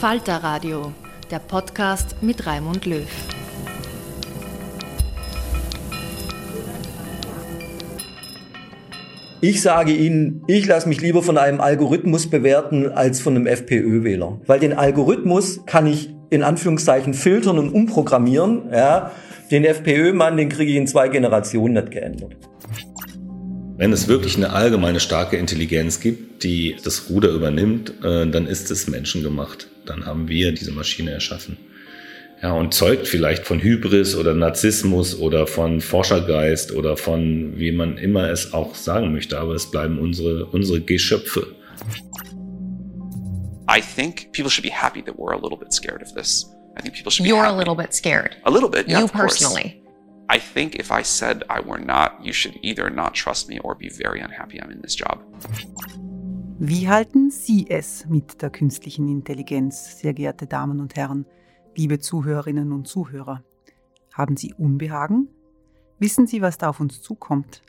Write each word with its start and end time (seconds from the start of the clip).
Falter 0.00 0.36
Radio, 0.36 0.92
der 1.30 1.38
Podcast 1.38 2.16
mit 2.20 2.46
Raimund 2.46 2.84
Löw. 2.84 3.08
Ich 9.40 9.62
sage 9.62 9.92
Ihnen, 9.92 10.42
ich 10.48 10.66
lasse 10.66 10.86
mich 10.86 11.00
lieber 11.00 11.22
von 11.22 11.38
einem 11.38 11.62
Algorithmus 11.62 12.28
bewerten 12.28 12.92
als 12.92 13.22
von 13.22 13.36
einem 13.36 13.46
FPÖ-Wähler. 13.46 14.38
Weil 14.44 14.60
den 14.60 14.74
Algorithmus 14.74 15.64
kann 15.64 15.86
ich 15.86 16.14
in 16.28 16.42
Anführungszeichen 16.42 17.14
filtern 17.14 17.58
und 17.58 17.70
umprogrammieren. 17.70 18.68
Ja. 18.70 19.12
Den 19.50 19.64
FPÖ-Mann, 19.64 20.36
den 20.36 20.50
kriege 20.50 20.72
ich 20.72 20.76
in 20.76 20.86
zwei 20.86 21.08
Generationen 21.08 21.72
nicht 21.72 21.90
geändert. 21.90 22.36
Wenn 23.78 23.94
es 23.94 24.08
wirklich 24.08 24.36
eine 24.36 24.50
allgemeine 24.50 25.00
starke 25.00 25.38
Intelligenz 25.38 26.00
gibt, 26.00 26.44
die 26.44 26.76
das 26.84 27.08
Ruder 27.08 27.30
übernimmt, 27.30 27.94
äh, 28.04 28.26
dann 28.26 28.46
ist 28.46 28.70
es 28.70 28.88
menschengemacht. 28.88 29.70
Dann 29.86 30.04
haben 30.06 30.28
wir 30.28 30.52
diese 30.52 30.72
Maschine 30.72 31.12
erschaffen. 31.12 31.56
Ja, 32.42 32.52
und 32.52 32.74
zeugt 32.74 33.08
vielleicht 33.08 33.46
von 33.46 33.60
Hybris 33.62 34.14
oder 34.14 34.34
Narzissmus 34.34 35.18
oder 35.18 35.46
von 35.46 35.80
Forschergeist 35.80 36.72
oder 36.72 36.96
von 36.96 37.54
wie 37.56 37.72
man 37.72 37.96
immer 37.96 38.28
es 38.30 38.52
auch 38.52 38.74
sagen 38.74 39.12
möchte, 39.12 39.38
aber 39.38 39.54
es 39.54 39.70
bleiben 39.70 39.98
unsere, 39.98 40.44
unsere 40.46 40.82
Geschöpfe. 40.82 41.46
I 43.68 43.80
think 43.80 44.32
people 44.32 44.50
should 44.50 44.62
be 44.62 44.70
happy 44.70 45.02
that 45.02 45.16
we're 45.16 45.32
a 45.32 45.40
little 45.40 45.58
bit 45.58 45.72
scared 45.72 46.02
of 46.02 46.12
this. 46.14 46.46
I 46.78 46.82
think 46.82 46.94
people 46.94 47.10
should 47.10 47.26
You're 47.26 47.42
be 47.42 47.48
a 47.48 47.56
little 47.56 47.74
bit 47.74 47.94
scared. 47.94 48.36
A 48.44 48.50
little 48.50 48.68
bit, 48.68 48.86
yeah. 48.86 48.98
You 48.98 49.04
of 49.06 49.12
course. 49.12 49.38
personally. 49.38 49.82
I 50.28 50.38
think 50.38 50.74
if 50.74 50.90
I 50.90 51.02
said 51.02 51.44
I 51.48 51.60
were 51.60 51.78
not, 51.78 52.24
you 52.24 52.32
should 52.32 52.58
either 52.62 52.90
not 52.90 53.14
trust 53.14 53.48
me 53.48 53.60
or 53.60 53.74
be 53.74 53.88
very 53.88 54.20
unhappy 54.20 54.60
I'm 54.60 54.70
in 54.70 54.82
this 54.82 54.94
job. 54.94 55.22
Wie 56.58 56.88
halten 56.88 57.30
Sie 57.30 57.68
es 57.68 58.06
mit 58.06 58.40
der 58.40 58.48
künstlichen 58.48 59.08
Intelligenz, 59.08 59.98
sehr 59.98 60.14
geehrte 60.14 60.46
Damen 60.46 60.80
und 60.80 60.96
Herren, 60.96 61.26
liebe 61.76 61.98
Zuhörerinnen 61.98 62.72
und 62.72 62.88
Zuhörer? 62.88 63.44
Haben 64.14 64.38
Sie 64.38 64.54
Unbehagen? 64.54 65.28
Wissen 65.98 66.26
Sie, 66.26 66.40
was 66.40 66.56
da 66.56 66.70
auf 66.70 66.80
uns 66.80 67.02
zukommt? 67.02 67.60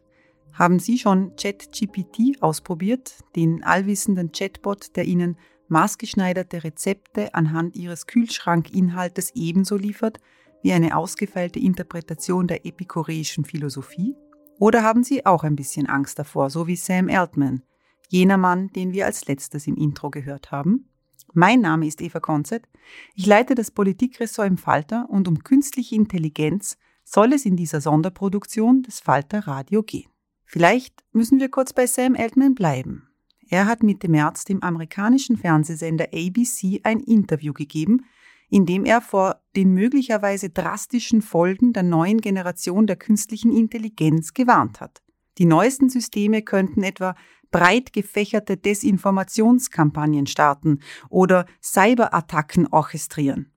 Haben 0.54 0.80
Sie 0.80 0.98
schon 0.98 1.36
ChatGPT 1.36 2.42
ausprobiert, 2.42 3.16
den 3.36 3.62
allwissenden 3.62 4.32
Chatbot, 4.32 4.96
der 4.96 5.04
Ihnen 5.04 5.38
maßgeschneiderte 5.68 6.64
Rezepte 6.64 7.36
anhand 7.36 7.76
Ihres 7.76 8.08
Kühlschrankinhaltes 8.08 9.34
ebenso 9.36 9.76
liefert 9.76 10.20
wie 10.64 10.72
eine 10.72 10.96
ausgefeilte 10.96 11.60
Interpretation 11.60 12.48
der 12.48 12.66
epikureischen 12.66 13.44
Philosophie? 13.44 14.16
Oder 14.60 14.82
haben 14.82 15.04
Sie 15.04 15.26
auch 15.26 15.44
ein 15.44 15.58
bisschen 15.58 15.88
Angst 15.88 16.18
davor, 16.20 16.50
so 16.50 16.68
wie 16.68 16.78
Sam 16.78 17.10
Altman, 17.10 17.64
jener 18.08 18.38
Mann, 18.38 18.68
den 18.70 18.94
wir 18.94 19.06
als 19.06 19.28
letztes 19.28 19.68
im 19.68 19.76
Intro 19.76 20.10
gehört 20.10 20.52
haben? 20.52 20.90
Mein 21.34 21.62
Name 21.62 21.86
ist 21.86 22.02
Eva 22.02 22.20
Konzett. 22.20 22.68
Ich 23.14 23.26
leite 23.26 23.54
das 23.54 23.72
Politikressort 23.72 24.48
im 24.48 24.58
Falter 24.58 25.08
und 25.10 25.28
um 25.28 25.44
künstliche 25.44 25.96
Intelligenz 25.96 26.78
soll 27.04 27.34
es 27.34 27.46
in 27.46 27.56
dieser 27.56 27.82
Sonderproduktion 27.82 28.84
des 28.84 29.00
Falter 29.00 29.48
Radio 29.48 29.84
gehen. 29.84 30.10
Vielleicht 30.46 31.04
müssen 31.12 31.40
wir 31.40 31.50
kurz 31.50 31.74
bei 31.74 31.88
Sam 31.88 32.16
Altman 32.16 32.56
bleiben. 32.56 33.10
Er 33.50 33.66
hat 33.66 33.84
Mitte 33.84 34.10
März 34.10 34.46
dem 34.46 34.62
amerikanischen 34.64 35.38
Fernsehsender 35.38 36.08
ABC 36.14 36.82
ein 36.84 37.00
Interview 37.00 37.54
gegeben, 37.54 38.06
in 38.50 38.66
dem 38.66 38.86
er 38.86 39.02
vor 39.02 39.42
den 39.56 39.74
möglicherweise 39.74 40.50
drastischen 40.50 41.22
Folgen 41.22 41.74
der 41.74 41.84
neuen 41.84 42.22
Generation 42.22 42.88
der 42.88 42.96
künstlichen 42.96 43.56
Intelligenz 43.56 44.34
gewarnt 44.34 44.80
hat. 44.80 45.02
Die 45.38 45.46
neuesten 45.46 45.90
Systeme 45.90 46.42
könnten 46.42 46.84
etwa 46.84 47.16
breit 47.52 47.94
gefächerte 47.94 48.58
Desinformationskampagnen 48.58 50.28
starten 50.28 50.80
oder 51.10 51.46
Cyberattacken 51.62 52.68
orchestrieren. 52.68 53.52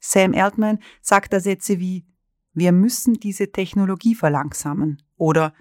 Sam 0.00 0.34
Altman 0.34 0.78
sagt 1.00 1.32
da 1.32 1.40
Sätze 1.40 1.78
wie 1.80 2.04
Wir 2.52 2.72
müssen 2.72 3.14
diese 3.14 3.50
Technologie 3.52 4.14
verlangsamen 4.14 5.02
oder 5.16 5.54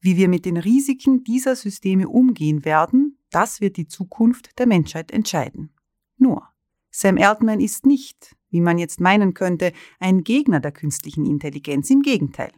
wie 0.00 0.16
wir 0.16 0.28
mit 0.28 0.44
den 0.44 0.56
Risiken 0.56 1.22
dieser 1.22 1.54
Systeme 1.54 2.08
umgehen 2.08 2.64
werden, 2.64 3.18
das 3.30 3.60
wird 3.60 3.76
die 3.76 3.86
Zukunft 3.86 4.58
der 4.58 4.66
Menschheit 4.66 5.10
entscheiden. 5.12 5.70
Nur, 6.16 6.48
Sam 6.90 7.18
Altman 7.18 7.60
ist 7.60 7.86
nicht, 7.86 8.36
wie 8.50 8.60
man 8.60 8.78
jetzt 8.78 9.00
meinen 9.00 9.32
könnte, 9.32 9.72
ein 9.98 10.24
Gegner 10.24 10.60
der 10.60 10.72
künstlichen 10.72 11.24
Intelligenz, 11.24 11.88
im 11.88 12.02
Gegenteil. 12.02 12.52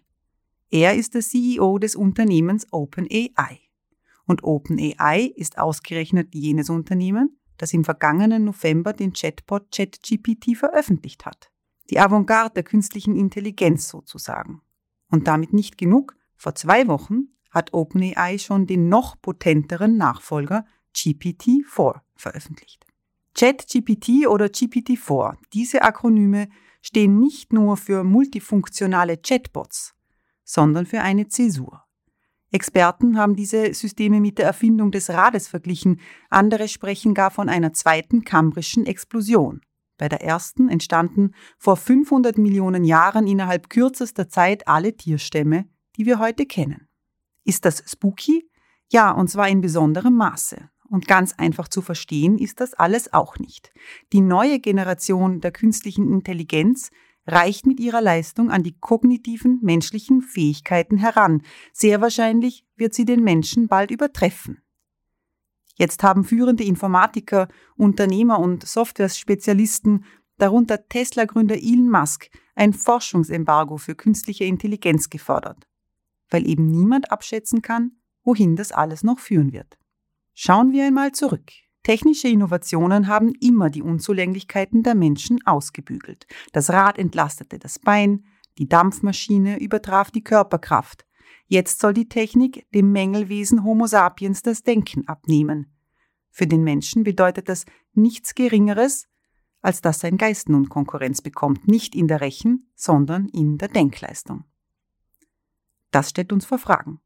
Er 0.71 0.95
ist 0.95 1.15
der 1.15 1.21
CEO 1.21 1.79
des 1.79 1.95
Unternehmens 1.95 2.67
OpenAI. 2.73 3.61
Und 4.27 4.43
OpenAI 4.43 5.33
ist 5.37 5.59
ausgerechnet 5.59 6.35
jenes 6.35 6.71
Unternehmen, 6.71 7.39
das 7.59 7.73
im 7.73 7.85
vergangenen 7.85 8.45
November 8.45 8.93
den 8.93 9.13
Chatbot 9.13 9.71
ChatGPT 9.71 10.57
veröffentlicht 10.57 11.27
hat. 11.27 11.51
Die 11.91 12.01
Avantgarde 12.01 12.55
der 12.55 12.63
künstlichen 12.63 13.17
Intelligenz 13.17 13.89
sozusagen. 13.89 14.63
Und 15.11 15.29
damit 15.29 15.53
nicht 15.53 15.77
genug, 15.77 16.17
vor 16.37 16.55
zwei 16.55 16.89
Wochen 16.89 17.29
hat 17.51 17.73
OpenAI 17.73 18.39
schon 18.39 18.67
den 18.67 18.89
noch 18.89 19.21
potenteren 19.21 19.97
Nachfolger 19.97 20.67
GPT-4 20.95 22.01
veröffentlicht. 22.17 22.85
ChatGPT 23.35 24.27
oder 24.29 24.47
GPT-4, 24.47 25.37
diese 25.53 25.83
Akronyme 25.83 26.49
stehen 26.83 27.19
nicht 27.19 27.53
nur 27.53 27.77
für 27.77 28.05
multifunktionale 28.05 29.17
Chatbots, 29.17 29.95
sondern 30.45 30.87
für 30.87 31.01
eine 31.01 31.29
Zäsur. 31.29 31.84
Experten 32.55 33.19
haben 33.19 33.35
diese 33.35 33.75
Systeme 33.75 34.21
mit 34.21 34.39
der 34.39 34.47
Erfindung 34.47 34.93
des 34.93 35.11
Rades 35.11 35.49
verglichen, 35.49 36.01
andere 36.31 36.69
sprechen 36.69 37.13
gar 37.13 37.33
von 37.33 37.49
einer 37.49 37.73
zweiten 37.73 38.23
kambrischen 38.23 38.87
Explosion. 38.87 39.61
Bei 39.99 40.09
der 40.09 40.23
ersten 40.23 40.69
entstanden 40.69 41.35
vor 41.59 41.77
500 41.77 42.39
Millionen 42.39 42.85
Jahren 42.85 43.27
innerhalb 43.27 43.71
kürzester 43.71 44.29
Zeit 44.29 44.69
alle 44.69 44.97
Tierstämme, 44.97 45.65
die 45.97 46.07
wir 46.07 46.21
heute 46.21 46.47
kennen. 46.47 46.87
Ist 47.43 47.65
das 47.65 47.83
spooky? 47.91 48.49
Ja, 48.89 49.11
und 49.11 49.29
zwar 49.29 49.49
in 49.49 49.61
besonderem 49.61 50.15
Maße. 50.15 50.71
Und 50.89 51.09
ganz 51.09 51.33
einfach 51.33 51.67
zu 51.67 51.83
verstehen 51.83 52.39
ist 52.39 52.61
das 52.61 52.75
alles 52.75 53.13
auch 53.13 53.37
nicht. 53.37 53.73
Die 54.13 54.21
neue 54.21 54.61
Generation 54.61 55.41
der 55.41 55.51
künstlichen 55.51 56.09
Intelligenz 56.13 56.91
reicht 57.27 57.67
mit 57.67 57.81
ihrer 57.81 58.01
Leistung 58.01 58.51
an 58.51 58.63
die 58.63 58.79
kognitiven 58.79 59.59
menschlichen 59.63 60.23
Fähigkeiten 60.23 60.97
heran. 60.99 61.43
Sehr 61.73 62.01
wahrscheinlich 62.01 62.67
wird 62.77 62.95
sie 62.95 63.05
den 63.05 63.25
Menschen 63.25 63.69
bald 63.69 63.91
übertreffen. 63.91 64.63
Jetzt 65.77 66.03
haben 66.03 66.25
führende 66.25 66.65
Informatiker, 66.65 67.49
Unternehmer 67.77 68.39
und 68.39 68.67
Software-Spezialisten, 68.67 70.05
darunter 70.37 70.89
Tesla-Gründer 70.89 71.57
Elon 71.57 71.91
Musk, 71.91 72.31
ein 72.55 72.73
Forschungsembargo 72.73 73.77
für 73.77 73.95
künstliche 73.95 74.45
Intelligenz 74.45 75.11
gefordert, 75.11 75.67
weil 76.31 76.47
eben 76.49 76.67
niemand 76.67 77.11
abschätzen 77.11 77.63
kann, 77.63 77.93
wohin 78.23 78.57
das 78.57 78.71
alles 78.71 79.03
noch 79.03 79.19
führen 79.19 79.53
wird. 79.53 79.77
Schauen 80.33 80.73
wir 80.73 80.85
einmal 80.85 81.13
zurück. 81.13 81.51
Technische 81.85 82.29
Innovationen 82.29 83.09
haben 83.09 83.33
immer 83.41 83.69
die 83.69 83.83
Unzulänglichkeiten 83.83 84.83
der 84.83 84.95
Menschen 84.95 85.47
ausgebügelt. 85.47 86.27
Das 86.53 86.71
Rad 86.71 86.99
entlastete 86.99 87.59
das 87.59 87.79
Bein, 87.79 88.25
die 88.59 88.69
Dampfmaschine 88.69 89.61
übertraf 89.61 90.11
die 90.11 90.25
Körperkraft. 90.25 91.05
Jetzt 91.47 91.81
soll 91.81 91.93
die 91.93 92.09
Technik 92.09 92.67
dem 92.73 92.91
Mängelwesen 92.91 93.65
Homo 93.65 93.87
sapiens 93.87 94.41
das 94.43 94.63
Denken 94.63 95.07
abnehmen. 95.07 95.77
Für 96.31 96.47
den 96.47 96.65
Menschen 96.65 97.05
bedeutet 97.05 97.51
das 97.51 97.67
nichts 97.93 98.35
Geringeres, 98.35 99.07
als 99.61 99.83
dass 99.83 100.01
sein 100.01 100.17
Geist 100.17 100.49
nun 100.49 100.71
Konkurrenz 100.71 101.21
bekommt, 101.21 101.69
nicht 101.69 101.95
in 101.95 102.09
der 102.09 102.23
Rechen, 102.23 102.71
sondern 102.75 103.29
in 103.29 103.59
der 103.59 103.69
Denkleistung. 103.69 104.45
Das 105.91 106.11
stellt 106.11 106.33
uns 106.33 106.47
vor 106.47 106.59
Fragen. 106.59 107.01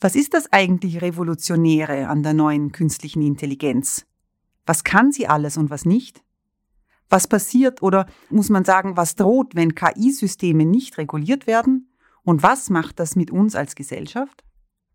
Was 0.00 0.14
ist 0.14 0.32
das 0.32 0.52
eigentlich 0.52 1.02
Revolutionäre 1.02 2.06
an 2.06 2.22
der 2.22 2.32
neuen 2.32 2.70
künstlichen 2.70 3.20
Intelligenz? 3.20 4.06
Was 4.64 4.84
kann 4.84 5.10
sie 5.10 5.26
alles 5.26 5.56
und 5.56 5.70
was 5.70 5.84
nicht? 5.84 6.22
Was 7.08 7.26
passiert 7.26 7.82
oder 7.82 8.06
muss 8.30 8.48
man 8.48 8.64
sagen, 8.64 8.96
was 8.96 9.16
droht, 9.16 9.56
wenn 9.56 9.74
KI-Systeme 9.74 10.64
nicht 10.64 10.98
reguliert 10.98 11.48
werden? 11.48 11.90
Und 12.22 12.44
was 12.44 12.70
macht 12.70 13.00
das 13.00 13.16
mit 13.16 13.32
uns 13.32 13.56
als 13.56 13.74
Gesellschaft? 13.74 14.44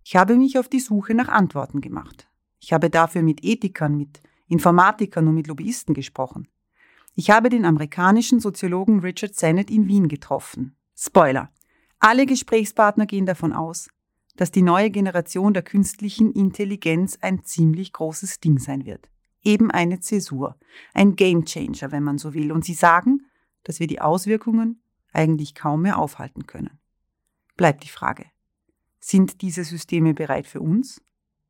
Ich 0.05 0.15
habe 0.15 0.37
mich 0.37 0.57
auf 0.57 0.69
die 0.69 0.79
Suche 0.79 1.13
nach 1.15 1.27
Antworten 1.27 1.81
gemacht. 1.81 2.29
Ich 2.61 2.71
habe 2.71 2.89
dafür 2.89 3.23
mit 3.23 3.43
Ethikern, 3.43 3.97
mit 3.97 4.21
Informatikern 4.47 5.27
und 5.27 5.35
mit 5.35 5.47
Lobbyisten 5.47 5.93
gesprochen. 5.93 6.47
Ich 7.15 7.29
habe 7.29 7.49
den 7.49 7.65
amerikanischen 7.65 8.39
Soziologen 8.39 9.01
Richard 9.01 9.35
Sennett 9.35 9.69
in 9.69 9.87
Wien 9.87 10.07
getroffen. 10.07 10.77
Spoiler. 10.95 11.51
Alle 11.99 12.25
Gesprächspartner 12.25 13.05
gehen 13.05 13.25
davon 13.25 13.51
aus, 13.51 13.89
dass 14.35 14.51
die 14.51 14.61
neue 14.61 14.89
Generation 14.89 15.53
der 15.53 15.63
künstlichen 15.63 16.31
Intelligenz 16.31 17.17
ein 17.21 17.43
ziemlich 17.43 17.93
großes 17.93 18.39
Ding 18.39 18.59
sein 18.59 18.85
wird. 18.85 19.09
Eben 19.43 19.71
eine 19.71 19.99
Zäsur, 19.99 20.57
ein 20.93 21.15
Gamechanger, 21.15 21.91
wenn 21.91 22.03
man 22.03 22.17
so 22.17 22.33
will. 22.33 22.51
Und 22.51 22.65
sie 22.65 22.73
sagen, 22.73 23.25
dass 23.63 23.79
wir 23.79 23.87
die 23.87 24.01
Auswirkungen 24.01 24.81
eigentlich 25.11 25.53
kaum 25.53 25.83
mehr 25.83 25.99
aufhalten 25.99 26.47
können. 26.47 26.79
Bleibt 27.55 27.83
die 27.83 27.89
Frage, 27.89 28.25
sind 28.99 29.41
diese 29.41 29.63
Systeme 29.63 30.13
bereit 30.13 30.47
für 30.47 30.61
uns? 30.61 31.01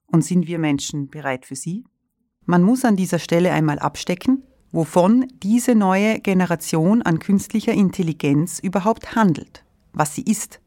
Und 0.07 0.23
sind 0.23 0.47
wir 0.47 0.59
Menschen 0.59 1.07
bereit 1.07 1.45
für 1.45 1.55
sie? 1.55 1.85
Man 2.45 2.61
muss 2.61 2.83
an 2.83 2.95
dieser 2.95 3.19
Stelle 3.19 3.51
einmal 3.51 3.79
abstecken, 3.79 4.43
wovon 4.71 5.27
diese 5.41 5.75
neue 5.75 6.19
Generation 6.19 7.01
an 7.01 7.19
künstlicher 7.19 7.73
Intelligenz 7.73 8.59
überhaupt 8.59 9.15
handelt, 9.15 9.63
was 9.93 10.13
sie 10.13 10.23
ist 10.23 10.62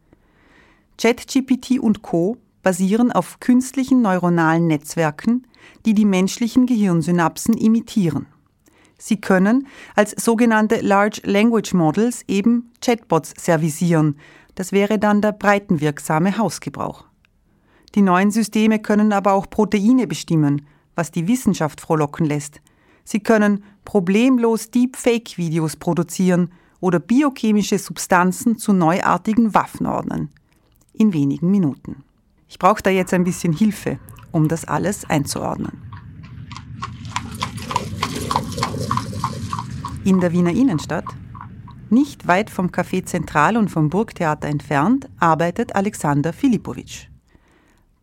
ChatGPT 0.99 1.79
und 1.79 2.03
Co 2.03 2.39
basieren 2.63 3.13
auf 3.13 3.39
künstlichen 3.39 4.01
neuronalen 4.03 4.67
Netzwerken, 4.67 5.47
die 5.85 5.95
die 5.95 6.05
menschlichen 6.05 6.67
Gehirnsynapsen 6.67 7.55
imitieren. 7.55 8.27
Sie 8.99 9.21
können 9.21 9.67
als 9.95 10.13
sogenannte 10.13 10.81
Large 10.81 11.21
Language 11.25 11.75
Models 11.75 12.25
eben 12.29 12.73
Chatbots 12.81 13.35
servisieren. 13.39 14.17
Das 14.55 14.73
wäre 14.73 14.99
dann 14.99 15.21
der 15.21 15.33
breitenwirksame 15.33 16.39
Hausgebrauch. 16.39 17.05
Die 17.95 18.03
neuen 18.03 18.31
Systeme 18.31 18.79
können 18.79 19.13
aber 19.13 19.35
auch 19.35 19.51
Proteine 19.51 20.07
bestimmen, 20.07 20.67
was 20.95 21.11
die 21.11 21.29
Wissenschaft 21.29 21.83
frohlocken 21.83 22.25
lässt. 22.25 22.63
Sie 23.05 23.21
können 23.21 23.63
problemlos 23.85 24.71
Deepfake-Videos 24.71 25.77
produzieren 25.77 26.51
oder 26.81 26.99
biochemische 26.99 27.79
Substanzen 27.79 28.57
zu 28.57 28.73
neuartigen 28.73 29.55
Waffen 29.55 29.87
ordnen 29.87 30.31
in 30.99 31.13
wenigen 31.13 31.51
Minuten. 31.51 32.03
Ich 32.49 32.59
brauche 32.59 32.83
da 32.83 32.91
jetzt 32.91 33.13
ein 33.13 33.25
bisschen 33.25 33.53
Hilfe, 33.53 33.99
um 34.33 34.49
das 34.49 34.65
alles 34.65 35.05
einzuordnen. 35.09 35.83
In 40.05 40.21
der 40.21 40.33
Wiener 40.33 40.53
Innenstadt, 40.53 41.07
nicht 41.91 42.27
weit 42.27 42.51
vom 42.51 42.69
Café 42.69 43.05
Zentral 43.05 43.57
und 43.57 43.69
vom 43.71 43.91
Burgtheater 43.91 44.49
entfernt, 44.49 45.09
arbeitet 45.19 45.75
Alexander 45.75 46.33
Filipowitsch. 46.33 47.07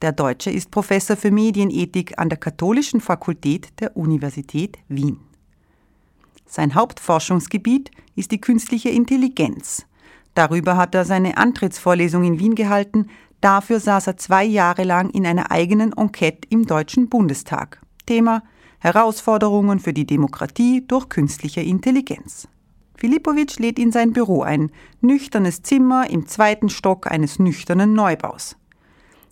Der 0.01 0.11
Deutsche 0.11 0.51
ist 0.51 0.69
Professor 0.69 1.15
für 1.15 1.31
Medienethik 1.31 2.19
an 2.19 2.27
der 2.27 2.37
Katholischen 2.37 2.99
Fakultät 2.99 3.79
der 3.79 3.95
Universität 3.95 4.77
Wien. 4.89 5.19
Sein 6.45 6.75
Hauptforschungsgebiet 6.75 7.89
ist 8.15 8.31
die 8.31 8.41
künstliche 8.41 8.89
Intelligenz, 8.89 9.85
Darüber 10.33 10.77
hat 10.77 10.95
er 10.95 11.05
seine 11.05 11.37
Antrittsvorlesung 11.37 12.23
in 12.23 12.39
Wien 12.39 12.55
gehalten, 12.55 13.07
dafür 13.41 13.79
saß 13.79 14.07
er 14.07 14.17
zwei 14.17 14.43
Jahre 14.43 14.83
lang 14.83 15.09
in 15.11 15.25
einer 15.25 15.51
eigenen 15.51 15.93
Enquete 15.93 16.47
im 16.49 16.65
Deutschen 16.65 17.09
Bundestag. 17.09 17.81
Thema 18.05 18.43
Herausforderungen 18.79 19.79
für 19.79 19.93
die 19.93 20.05
Demokratie 20.05 20.85
durch 20.85 21.07
künstliche 21.07 21.61
Intelligenz. 21.61 22.47
Filipowitsch 22.97 23.59
lädt 23.59 23.79
in 23.79 23.91
sein 23.91 24.13
Büro 24.13 24.43
ein, 24.43 24.71
nüchternes 25.01 25.61
Zimmer 25.61 26.09
im 26.09 26.27
zweiten 26.27 26.69
Stock 26.69 27.09
eines 27.09 27.39
nüchternen 27.39 27.93
Neubaus. 27.93 28.55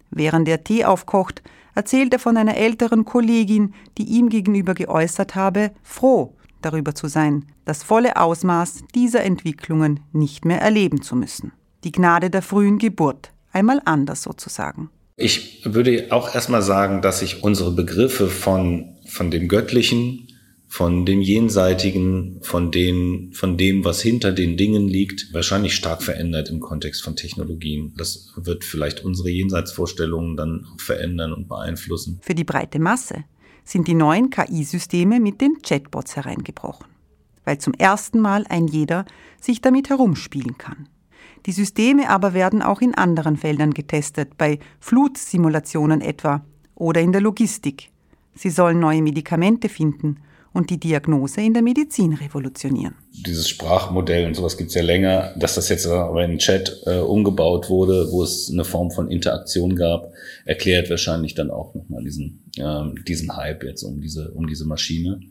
Während 0.10 0.48
er 0.48 0.64
Tee 0.64 0.86
aufkocht, 0.86 1.42
erzählt 1.74 2.14
er 2.14 2.20
von 2.20 2.38
einer 2.38 2.58
älteren 2.58 3.06
Kollegin, 3.06 3.74
die 3.98 4.04
ihm 4.04 4.30
gegenüber 4.30 4.74
geäußert 4.74 5.36
habe, 5.36 5.72
froh, 5.84 6.36
darüber 6.62 6.96
zu 6.96 7.08
sein, 7.08 7.46
das 7.66 7.84
volle 7.84 8.18
Ausmaß 8.18 8.84
dieser 8.96 9.24
Entwicklungen 9.24 10.02
nicht 10.12 10.46
mehr 10.46 10.62
erleben 10.62 11.02
zu 11.02 11.16
müssen. 11.16 11.52
Die 11.84 11.92
Gnade 11.92 12.30
der 12.30 12.42
frühen 12.42 12.78
Geburt, 12.78 13.32
einmal 13.52 13.82
anders 13.86 14.24
sozusagen. 14.24 14.90
Ich 15.18 15.62
würde 15.66 16.08
auch 16.12 16.34
erstmal 16.34 16.62
sagen, 16.62 17.02
dass 17.02 17.20
sich 17.20 17.44
unsere 17.44 17.72
Begriffe 17.72 18.28
von, 18.28 18.96
von 19.08 19.30
dem 19.30 19.48
Göttlichen, 19.48 20.28
von 20.68 21.06
dem 21.06 21.22
Jenseitigen, 21.22 22.40
von, 22.44 22.72
den, 22.72 23.34
von 23.34 23.58
dem, 23.58 23.84
was 23.84 24.02
hinter 24.02 24.32
den 24.32 24.56
Dingen 24.56 24.88
liegt, 24.88 25.34
wahrscheinlich 25.34 25.76
stark 25.76 26.02
verändert 26.02 26.50
im 26.50 26.62
Kontext 26.62 27.04
von 27.04 27.18
Technologien. 27.18 27.94
Das 27.98 28.30
wird 28.38 28.64
vielleicht 28.64 29.04
unsere 29.04 29.30
Jenseitsvorstellungen 29.30 30.38
dann 30.38 30.66
auch 30.74 30.80
verändern 30.80 31.34
und 31.34 31.50
beeinflussen. 31.50 32.20
Für 32.22 32.36
die 32.36 32.46
breite 32.46 32.80
Masse 32.80 33.26
sind 33.64 33.88
die 33.88 33.94
neuen 33.94 34.30
KI-Systeme 34.30 35.20
mit 35.20 35.42
den 35.42 35.62
Chatbots 35.62 36.16
hereingebrochen, 36.16 36.88
weil 37.46 37.58
zum 37.58 37.74
ersten 37.74 38.20
Mal 38.20 38.46
ein 38.50 38.68
jeder 38.68 39.06
sich 39.40 39.62
damit 39.62 39.90
herumspielen 39.90 40.58
kann. 40.58 40.88
Die 41.46 41.52
Systeme 41.52 42.10
aber 42.10 42.34
werden 42.34 42.62
auch 42.62 42.82
in 42.82 42.96
anderen 42.96 43.38
Feldern 43.38 43.74
getestet, 43.74 44.38
bei 44.38 44.60
Flutsimulationen 44.80 46.02
etwa 46.02 46.44
oder 46.76 47.02
in 47.02 47.12
der 47.12 47.22
Logistik. 47.22 47.90
Sie 48.36 48.50
sollen 48.50 48.80
neue 48.80 49.02
Medikamente 49.02 49.70
finden 49.70 50.18
und 50.54 50.70
die 50.70 50.80
Diagnose 50.80 51.42
in 51.42 51.54
der 51.54 51.62
Medizin 51.62 52.14
revolutionieren. 52.14 52.96
Dieses 53.12 53.48
Sprachmodell 53.48 54.26
und 54.26 54.36
sowas 54.36 54.58
gibt's 54.58 54.74
ja 54.74 54.82
länger, 54.82 55.34
dass 55.38 55.56
das 55.56 55.70
jetzt 55.70 55.88
aber 55.88 56.24
in 56.24 56.38
Chat 56.38 56.82
äh, 56.86 57.00
umgebaut 57.00 57.70
wurde, 57.70 58.12
wo 58.12 58.24
es 58.24 58.50
eine 58.52 58.66
Form 58.66 58.92
von 58.92 59.10
Interaktion 59.10 59.76
gab, 59.76 60.12
erklärt 60.46 60.90
wahrscheinlich 60.90 61.36
dann 61.36 61.52
auch 61.52 61.74
nochmal 61.74 62.04
diesen, 62.04 62.44
ähm, 62.58 62.96
diesen 63.08 63.36
Hype 63.36 63.64
jetzt 63.64 63.84
um 63.84 64.02
diese, 64.02 64.32
um 64.32 64.48
diese 64.48 64.66
Maschine. 64.66 65.22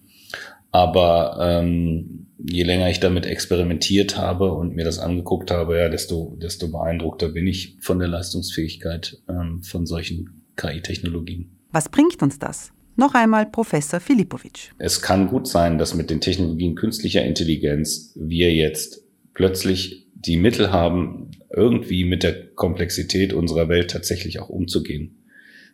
Aber 0.72 1.38
ähm, 1.40 2.28
je 2.38 2.62
länger 2.62 2.88
ich 2.88 3.00
damit 3.00 3.26
experimentiert 3.26 4.16
habe 4.16 4.52
und 4.52 4.76
mir 4.76 4.84
das 4.84 4.98
angeguckt 4.98 5.50
habe, 5.50 5.78
ja, 5.78 5.88
desto, 5.88 6.36
desto 6.40 6.68
beeindruckter 6.68 7.28
bin 7.28 7.46
ich 7.46 7.76
von 7.80 7.98
der 7.98 8.08
Leistungsfähigkeit 8.08 9.18
ähm, 9.28 9.62
von 9.62 9.86
solchen 9.86 10.44
KI-Technologien. 10.56 11.50
Was 11.72 11.88
bringt 11.88 12.22
uns 12.22 12.38
das? 12.38 12.72
Noch 13.00 13.14
einmal 13.14 13.46
Professor 13.46 13.98
Filipowitsch. 13.98 14.72
Es 14.76 15.00
kann 15.00 15.28
gut 15.28 15.48
sein, 15.48 15.78
dass 15.78 15.94
mit 15.94 16.10
den 16.10 16.20
Technologien 16.20 16.74
künstlicher 16.74 17.24
Intelligenz 17.24 18.12
wir 18.14 18.52
jetzt 18.52 19.02
plötzlich 19.32 20.06
die 20.14 20.36
Mittel 20.36 20.70
haben, 20.70 21.30
irgendwie 21.48 22.04
mit 22.04 22.22
der 22.22 22.48
Komplexität 22.48 23.32
unserer 23.32 23.70
Welt 23.70 23.90
tatsächlich 23.90 24.38
auch 24.38 24.50
umzugehen. 24.50 25.16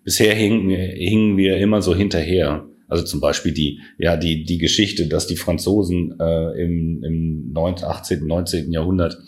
Bisher 0.05 0.37
hingen, 0.37 0.71
hingen 0.71 1.37
wir 1.37 1.57
immer 1.57 1.83
so 1.83 1.97
hinterher. 1.97 2.69
Also 2.87 3.03
zum 3.03 3.19
Beispiel 3.19 3.51
die, 3.51 3.81
ja, 3.99 4.17
die, 4.17 4.45
die 4.45 4.59
Geschichte, 4.59 5.09
dass 5.09 5.27
die 5.27 5.35
Franzosen 5.35 6.15
äh, 6.21 6.63
im, 6.63 7.03
im 7.03 7.53
19, 7.53 7.89
18., 7.89 8.25
19. 8.25 8.71
Jahrhundert 8.71 9.19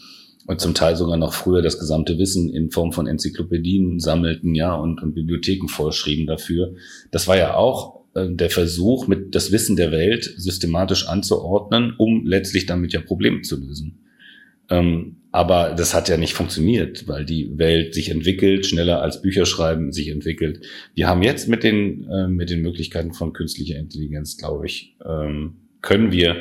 und 0.49 0.63
zum 0.63 0.73
Teil 0.73 0.97
sogar 0.97 1.19
noch 1.19 1.35
früher 1.35 1.61
das 1.61 1.79
gesamte 1.79 2.19
Wissen 2.19 2.49
in 2.49 2.71
Form 2.71 2.93
von 2.93 3.07
Enzyklopädien 3.07 4.01
sammelten, 4.01 4.55
ja, 4.55 4.75
und, 4.75 5.03
und 5.03 5.15
Bibliotheken 5.15 5.69
vorschrieben 5.69 6.27
dafür. 6.27 6.75
Das 7.11 7.29
war 7.29 7.37
ja 7.37 7.55
auch 7.55 8.01
äh, 8.15 8.27
der 8.31 8.49
Versuch, 8.49 9.07
mit 9.07 9.35
das 9.35 9.53
Wissen 9.53 9.77
der 9.77 9.93
Welt 9.93 10.25
systematisch 10.25 11.07
anzuordnen, 11.07 11.93
um 11.99 12.25
letztlich 12.25 12.65
damit 12.65 12.95
ja 12.95 13.03
Probleme 13.03 13.43
zu 13.43 13.61
lösen. 13.61 13.99
Ähm, 14.71 15.17
aber 15.33 15.75
das 15.77 15.93
hat 15.93 16.09
ja 16.09 16.17
nicht 16.17 16.33
funktioniert, 16.33 17.07
weil 17.07 17.27
die 17.27 17.59
Welt 17.59 17.93
sich 17.93 18.09
entwickelt, 18.09 18.65
schneller 18.65 19.03
als 19.03 19.21
Bücherschreiben 19.21 19.93
sich 19.93 20.09
entwickelt. 20.09 20.65
Wir 20.95 21.09
haben 21.09 21.23
jetzt 21.23 21.49
mit 21.49 21.63
den, 21.63 22.09
äh, 22.09 22.27
mit 22.27 22.49
den 22.49 22.63
Möglichkeiten 22.63 23.13
von 23.13 23.35
künstlicher 23.35 23.77
Intelligenz, 23.77 24.39
glaube 24.39 24.65
ich, 24.65 24.97
ähm, 25.05 25.57
können 25.83 26.11
wir 26.11 26.37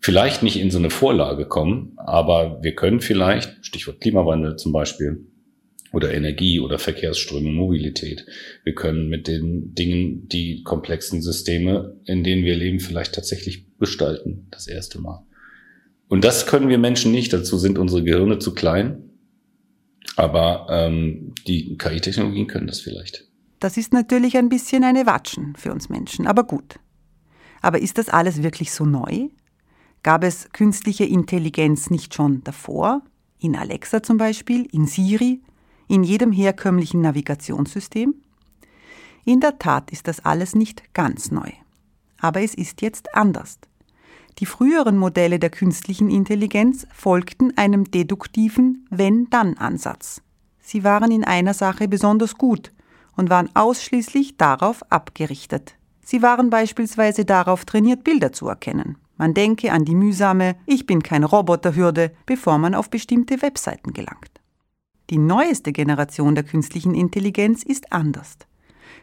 vielleicht 0.00 0.42
nicht 0.42 0.58
in 0.58 0.70
so 0.70 0.78
eine 0.78 0.90
Vorlage 0.90 1.46
kommen, 1.46 1.92
aber 1.96 2.62
wir 2.62 2.74
können 2.74 3.00
vielleicht, 3.00 3.64
Stichwort 3.64 4.00
Klimawandel 4.00 4.56
zum 4.56 4.72
Beispiel, 4.72 5.26
oder 5.92 6.14
Energie 6.14 6.60
oder 6.60 6.78
Verkehrsströme, 6.78 7.50
Mobilität. 7.50 8.24
Wir 8.62 8.74
können 8.74 9.08
mit 9.08 9.26
den 9.26 9.74
Dingen 9.74 10.28
die 10.28 10.62
komplexen 10.62 11.20
Systeme, 11.20 11.96
in 12.04 12.22
denen 12.22 12.44
wir 12.44 12.56
leben, 12.56 12.80
vielleicht 12.80 13.14
tatsächlich 13.14 13.66
gestalten, 13.78 14.46
das 14.50 14.68
erste 14.68 15.00
Mal. 15.00 15.24
Und 16.08 16.24
das 16.24 16.46
können 16.46 16.68
wir 16.68 16.78
Menschen 16.78 17.12
nicht. 17.12 17.32
Dazu 17.32 17.58
sind 17.58 17.78
unsere 17.78 18.02
Gehirne 18.02 18.38
zu 18.38 18.54
klein. 18.54 19.10
Aber 20.16 20.66
ähm, 20.70 21.34
die 21.46 21.76
KI-Technologien 21.76 22.46
können 22.46 22.66
das 22.66 22.80
vielleicht. 22.80 23.26
Das 23.58 23.76
ist 23.76 23.92
natürlich 23.92 24.36
ein 24.36 24.48
bisschen 24.48 24.84
eine 24.84 25.06
Watschen 25.06 25.54
für 25.56 25.72
uns 25.72 25.88
Menschen, 25.88 26.26
aber 26.26 26.44
gut. 26.44 26.78
Aber 27.62 27.80
ist 27.80 27.98
das 27.98 28.08
alles 28.08 28.42
wirklich 28.42 28.72
so 28.72 28.84
neu? 28.84 29.28
Gab 30.02 30.24
es 30.24 30.48
künstliche 30.52 31.04
Intelligenz 31.04 31.90
nicht 31.90 32.14
schon 32.14 32.42
davor? 32.42 33.02
In 33.38 33.54
Alexa 33.54 34.02
zum 34.02 34.16
Beispiel, 34.16 34.66
in 34.72 34.86
Siri, 34.86 35.42
in 35.88 36.04
jedem 36.04 36.32
herkömmlichen 36.32 37.02
Navigationssystem? 37.02 38.14
In 39.24 39.40
der 39.40 39.58
Tat 39.58 39.90
ist 39.90 40.08
das 40.08 40.24
alles 40.24 40.54
nicht 40.54 40.94
ganz 40.94 41.30
neu. 41.30 41.50
Aber 42.18 42.40
es 42.40 42.54
ist 42.54 42.80
jetzt 42.80 43.14
anders. 43.14 43.58
Die 44.38 44.46
früheren 44.46 44.96
Modelle 44.96 45.38
der 45.38 45.50
künstlichen 45.50 46.08
Intelligenz 46.08 46.86
folgten 46.94 47.56
einem 47.58 47.90
deduktiven 47.90 48.86
Wenn-Dann-Ansatz. 48.90 50.22
Sie 50.60 50.82
waren 50.82 51.10
in 51.10 51.24
einer 51.24 51.52
Sache 51.52 51.88
besonders 51.88 52.36
gut 52.36 52.72
und 53.16 53.28
waren 53.28 53.50
ausschließlich 53.54 54.38
darauf 54.38 54.82
abgerichtet. 54.90 55.74
Sie 56.02 56.22
waren 56.22 56.48
beispielsweise 56.48 57.26
darauf 57.26 57.66
trainiert, 57.66 58.02
Bilder 58.02 58.32
zu 58.32 58.48
erkennen. 58.48 58.96
Man 59.20 59.34
denke 59.34 59.70
an 59.70 59.84
die 59.84 59.94
mühsame 59.94 60.56
Ich 60.64 60.86
bin 60.86 61.02
kein 61.02 61.24
Roboter-Hürde, 61.24 62.10
bevor 62.24 62.56
man 62.56 62.74
auf 62.74 62.88
bestimmte 62.88 63.42
Webseiten 63.42 63.92
gelangt. 63.92 64.30
Die 65.10 65.18
neueste 65.18 65.72
Generation 65.72 66.34
der 66.34 66.42
künstlichen 66.42 66.94
Intelligenz 66.94 67.62
ist 67.62 67.92
anders. 67.92 68.38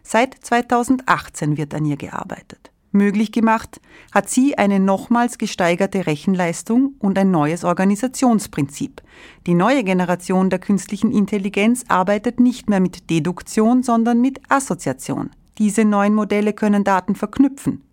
Seit 0.01 0.33
2018 0.33 1.57
wird 1.57 1.75
an 1.75 1.85
ihr 1.85 1.97
gearbeitet. 1.97 2.71
Möglich 2.91 3.31
gemacht 3.31 3.79
hat 4.11 4.27
sie 4.27 4.57
eine 4.57 4.79
nochmals 4.79 5.37
gesteigerte 5.37 6.07
Rechenleistung 6.07 6.95
und 6.97 7.19
ein 7.19 7.29
neues 7.29 7.63
Organisationsprinzip. 7.63 9.03
Die 9.45 9.53
neue 9.53 9.83
Generation 9.83 10.49
der 10.49 10.57
künstlichen 10.57 11.11
Intelligenz 11.11 11.83
arbeitet 11.89 12.39
nicht 12.39 12.71
mehr 12.71 12.79
mit 12.79 13.11
Deduktion, 13.11 13.83
sondern 13.83 14.19
mit 14.19 14.41
Assoziation. 14.49 15.29
Diese 15.59 15.85
neuen 15.85 16.15
Modelle 16.15 16.53
können 16.53 16.83
Daten 16.83 17.13
verknüpfen. 17.13 17.83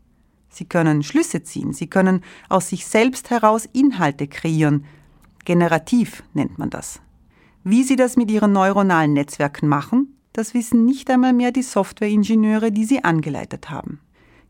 Sie 0.55 0.67
können 0.67 1.03
Schlüsse 1.03 1.43
ziehen, 1.43 1.73
sie 1.73 1.89
können 1.89 2.21
aus 2.49 2.69
sich 2.69 2.87
selbst 2.87 3.31
heraus 3.31 3.69
Inhalte 3.73 4.29
kreieren. 4.29 4.85
Generativ 5.45 6.23
nennt 6.33 6.59
man 6.59 6.71
das. 6.71 7.01
Wie 7.65 7.83
sie 7.83 7.97
das 7.97 8.17
mit 8.17 8.31
ihren 8.31 8.53
neuronalen 8.53 9.15
Netzwerken 9.15 9.67
machen, 9.69 10.17
das 10.33 10.55
wissen 10.55 10.85
nicht 10.85 11.11
einmal 11.11 11.33
mehr 11.33 11.51
die 11.51 11.63
Softwareingenieure, 11.63 12.71
die 12.71 12.85
sie 12.85 13.03
angeleitet 13.03 13.71
haben. 13.71 14.01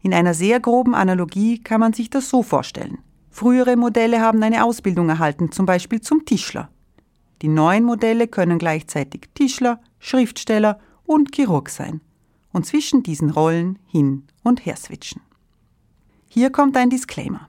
In 0.03 0.13
einer 0.13 0.35
sehr 0.35 0.61
groben 0.61 0.95
Analogie 0.95 1.59
kann 1.59 1.81
man 1.81 1.95
sich 1.95 2.11
das 2.11 2.29
so 2.29 2.43
vorstellen. 2.43 2.99
Frühere 3.31 3.77
Modelle 3.77 4.21
haben 4.21 4.43
eine 4.43 4.65
Ausbildung 4.65 5.09
erhalten, 5.09 5.53
zum 5.53 5.65
Beispiel 5.65 6.03
zum 6.03 6.27
Tischler. 6.27 6.69
Die 7.41 7.49
neuen 7.49 7.85
Modelle 7.85 8.29
können 8.29 8.59
gleichzeitig 8.59 9.31
Tischler, 9.35 9.81
Schriftsteller 9.99 10.79
und 11.05 11.35
Chirurg 11.35 11.71
sein 11.71 12.03
und 12.53 12.67
zwischen 12.67 13.03
diesen 13.03 13.31
Rollen 13.31 13.79
hin 13.87 14.25
und 14.43 14.65
her 14.67 14.77
switchen. 14.77 15.23
Hier 16.35 16.51
kommt 16.51 16.77
ein 16.77 16.91
Disclaimer. 16.91 17.49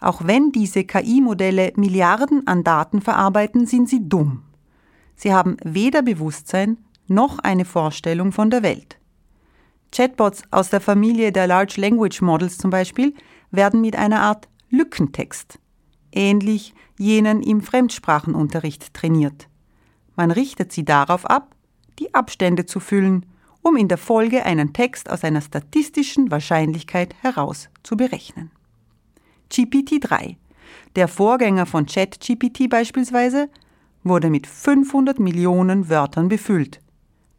Auch 0.00 0.20
wenn 0.26 0.52
diese 0.52 0.84
KI-Modelle 0.84 1.72
Milliarden 1.76 2.46
an 2.46 2.62
Daten 2.62 3.00
verarbeiten, 3.00 3.64
sind 3.66 3.88
sie 3.88 4.06
dumm. 4.06 4.42
Sie 5.14 5.32
haben 5.32 5.56
weder 5.64 6.02
Bewusstsein 6.02 6.76
noch 7.06 7.38
eine 7.38 7.64
Vorstellung 7.64 8.32
von 8.32 8.50
der 8.50 8.62
Welt. 8.62 8.98
Chatbots 9.92 10.42
aus 10.50 10.68
der 10.68 10.82
Familie 10.82 11.32
der 11.32 11.46
Large 11.46 11.80
Language 11.80 12.20
Models 12.20 12.58
zum 12.58 12.68
Beispiel 12.68 13.14
werden 13.50 13.80
mit 13.80 13.96
einer 13.96 14.20
Art 14.20 14.46
Lückentext, 14.68 15.58
ähnlich 16.12 16.74
jenen 16.98 17.42
im 17.42 17.62
Fremdsprachenunterricht 17.62 18.92
trainiert. 18.92 19.48
Man 20.16 20.30
richtet 20.30 20.70
sie 20.70 20.84
darauf 20.84 21.24
ab, 21.24 21.56
die 21.98 22.12
Abstände 22.12 22.66
zu 22.66 22.78
füllen, 22.78 23.24
um 23.66 23.76
in 23.76 23.88
der 23.88 23.98
Folge 23.98 24.46
einen 24.46 24.72
Text 24.72 25.10
aus 25.10 25.24
einer 25.24 25.40
statistischen 25.40 26.30
Wahrscheinlichkeit 26.30 27.16
heraus 27.20 27.68
zu 27.82 27.96
berechnen. 27.96 28.52
GPT-3, 29.50 30.36
der 30.94 31.08
Vorgänger 31.08 31.66
von 31.66 31.84
ChatGPT 31.84 32.68
beispielsweise, 32.70 33.48
wurde 34.04 34.30
mit 34.30 34.46
500 34.46 35.18
Millionen 35.18 35.90
Wörtern 35.90 36.28
befüllt. 36.28 36.80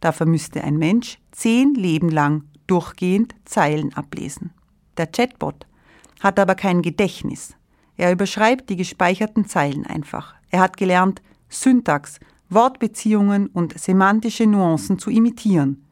Dafür 0.01 0.25
müsste 0.25 0.65
ein 0.65 0.75
Mensch 0.75 1.17
zehn 1.31 1.74
Leben 1.75 2.10
lang 2.10 2.43
durchgehend 2.67 3.34
Zeilen 3.46 3.93
ablesen. 3.93 4.51
Der 4.98 5.07
Chatbot 5.07 5.65
hat 6.19 6.39
aber 6.39 6.55
kein 6.55 6.81
Gedächtnis. 6.81 7.55
Er 7.96 8.12
überschreibt 8.12 8.69
die 8.69 8.75
gespeicherten 8.75 9.48
Zeilen 9.48 9.86
einfach. 9.86 10.36
Er 10.50 10.60
hat 10.60 10.75
gelernt, 10.75 11.22
Syntax, 11.48 12.19
Wortbeziehungen 12.50 13.48
und 13.48 13.79
semantische 13.79 14.46
Nuancen 14.46 15.00
zu 15.00 15.10
imitieren. 15.10 15.87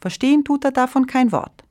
Verstehen 0.00 0.44
tut 0.44 0.64
er 0.64 0.72
davon 0.72 1.06
kein 1.06 1.32
Wort. 1.32 1.64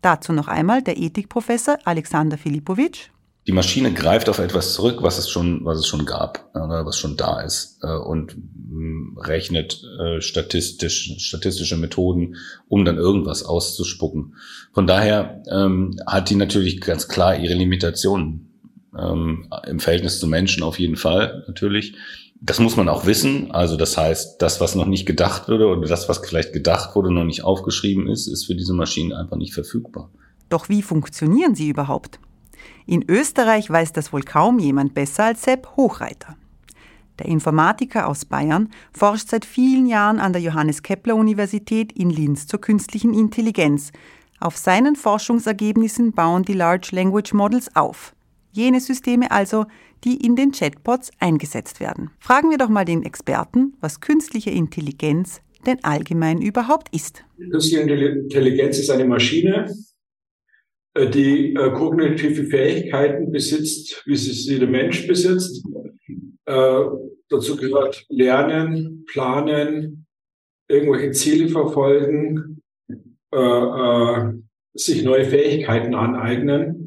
Dazu 0.00 0.32
noch 0.32 0.48
einmal 0.48 0.82
der 0.82 0.96
Ethikprofessor 0.98 1.78
Alexander 1.84 2.38
Filipowitsch 2.38 3.08
die 3.46 3.52
Maschine 3.52 3.92
greift 3.92 4.30
auf 4.30 4.38
etwas 4.38 4.72
zurück, 4.72 5.02
was 5.02 5.18
es 5.18 5.28
schon, 5.28 5.64
was 5.64 5.78
es 5.78 5.86
schon 5.86 6.06
gab, 6.06 6.50
oder 6.54 6.86
was 6.86 6.98
schon 6.98 7.16
da 7.16 7.42
ist, 7.42 7.78
äh, 7.82 7.94
und 7.94 8.36
mm, 8.36 9.18
rechnet 9.18 9.82
äh, 10.00 10.22
statistisch, 10.22 11.14
statistische 11.18 11.76
Methoden, 11.76 12.36
um 12.68 12.86
dann 12.86 12.96
irgendwas 12.96 13.44
auszuspucken. 13.44 14.36
Von 14.72 14.86
daher 14.86 15.42
ähm, 15.50 16.00
hat 16.06 16.30
die 16.30 16.36
natürlich 16.36 16.80
ganz 16.80 17.06
klar 17.06 17.36
ihre 17.36 17.54
Limitationen. 17.54 18.50
Ähm, 18.98 19.50
Im 19.66 19.80
Verhältnis 19.80 20.20
zu 20.20 20.26
Menschen 20.26 20.62
auf 20.62 20.78
jeden 20.78 20.96
Fall 20.96 21.44
natürlich. 21.46 21.96
Das 22.46 22.60
muss 22.60 22.76
man 22.76 22.90
auch 22.90 23.06
wissen. 23.06 23.50
Also 23.52 23.78
das 23.78 23.96
heißt, 23.96 24.42
das, 24.42 24.60
was 24.60 24.74
noch 24.74 24.84
nicht 24.84 25.06
gedacht 25.06 25.48
wurde 25.48 25.66
oder 25.66 25.88
das, 25.88 26.10
was 26.10 26.18
vielleicht 26.18 26.52
gedacht 26.52 26.94
wurde, 26.94 27.10
noch 27.10 27.24
nicht 27.24 27.42
aufgeschrieben 27.42 28.06
ist, 28.06 28.26
ist 28.26 28.44
für 28.44 28.54
diese 28.54 28.74
Maschinen 28.74 29.14
einfach 29.14 29.38
nicht 29.38 29.54
verfügbar. 29.54 30.10
Doch 30.50 30.68
wie 30.68 30.82
funktionieren 30.82 31.54
sie 31.54 31.70
überhaupt? 31.70 32.20
In 32.84 33.02
Österreich 33.08 33.70
weiß 33.70 33.94
das 33.94 34.12
wohl 34.12 34.22
kaum 34.22 34.58
jemand 34.58 34.92
besser 34.92 35.24
als 35.24 35.42
Sepp 35.42 35.68
Hochreiter. 35.78 36.36
Der 37.18 37.26
Informatiker 37.26 38.08
aus 38.08 38.26
Bayern 38.26 38.68
forscht 38.92 39.30
seit 39.30 39.46
vielen 39.46 39.86
Jahren 39.86 40.18
an 40.18 40.34
der 40.34 40.42
Johannes 40.42 40.82
Kepler 40.82 41.14
Universität 41.16 41.92
in 41.92 42.10
Linz 42.10 42.46
zur 42.46 42.60
künstlichen 42.60 43.14
Intelligenz. 43.14 43.90
Auf 44.38 44.58
seinen 44.58 44.96
Forschungsergebnissen 44.96 46.12
bauen 46.12 46.42
die 46.42 46.52
Large 46.52 46.88
Language 46.92 47.32
Models 47.32 47.74
auf. 47.74 48.13
Jene 48.54 48.80
Systeme 48.80 49.32
also, 49.32 49.66
die 50.04 50.24
in 50.24 50.36
den 50.36 50.52
Chatbots 50.52 51.10
eingesetzt 51.18 51.80
werden. 51.80 52.10
Fragen 52.20 52.50
wir 52.50 52.58
doch 52.58 52.68
mal 52.68 52.84
den 52.84 53.02
Experten, 53.02 53.74
was 53.80 54.00
künstliche 54.00 54.50
Intelligenz 54.50 55.40
denn 55.66 55.82
allgemein 55.82 56.40
überhaupt 56.40 56.94
ist. 56.94 57.24
Künstliche 57.36 57.80
Intelligenz 57.80 58.78
ist 58.78 58.90
eine 58.90 59.06
Maschine, 59.06 59.74
äh, 60.94 61.10
die 61.10 61.54
äh, 61.54 61.70
kognitive 61.72 62.44
Fähigkeiten 62.44 63.32
besitzt, 63.32 64.02
wie 64.06 64.16
sie 64.16 64.32
sie 64.32 64.58
der 64.58 64.68
Mensch 64.68 65.06
besitzt. 65.08 65.66
Äh, 66.46 66.80
dazu 67.28 67.56
gehört 67.56 68.04
Lernen, 68.08 69.04
Planen, 69.06 70.06
irgendwelche 70.68 71.10
Ziele 71.10 71.48
verfolgen, 71.48 72.60
sich 74.74 75.02
neue 75.02 75.24
Fähigkeiten 75.24 75.92
aneignen. 75.96 76.83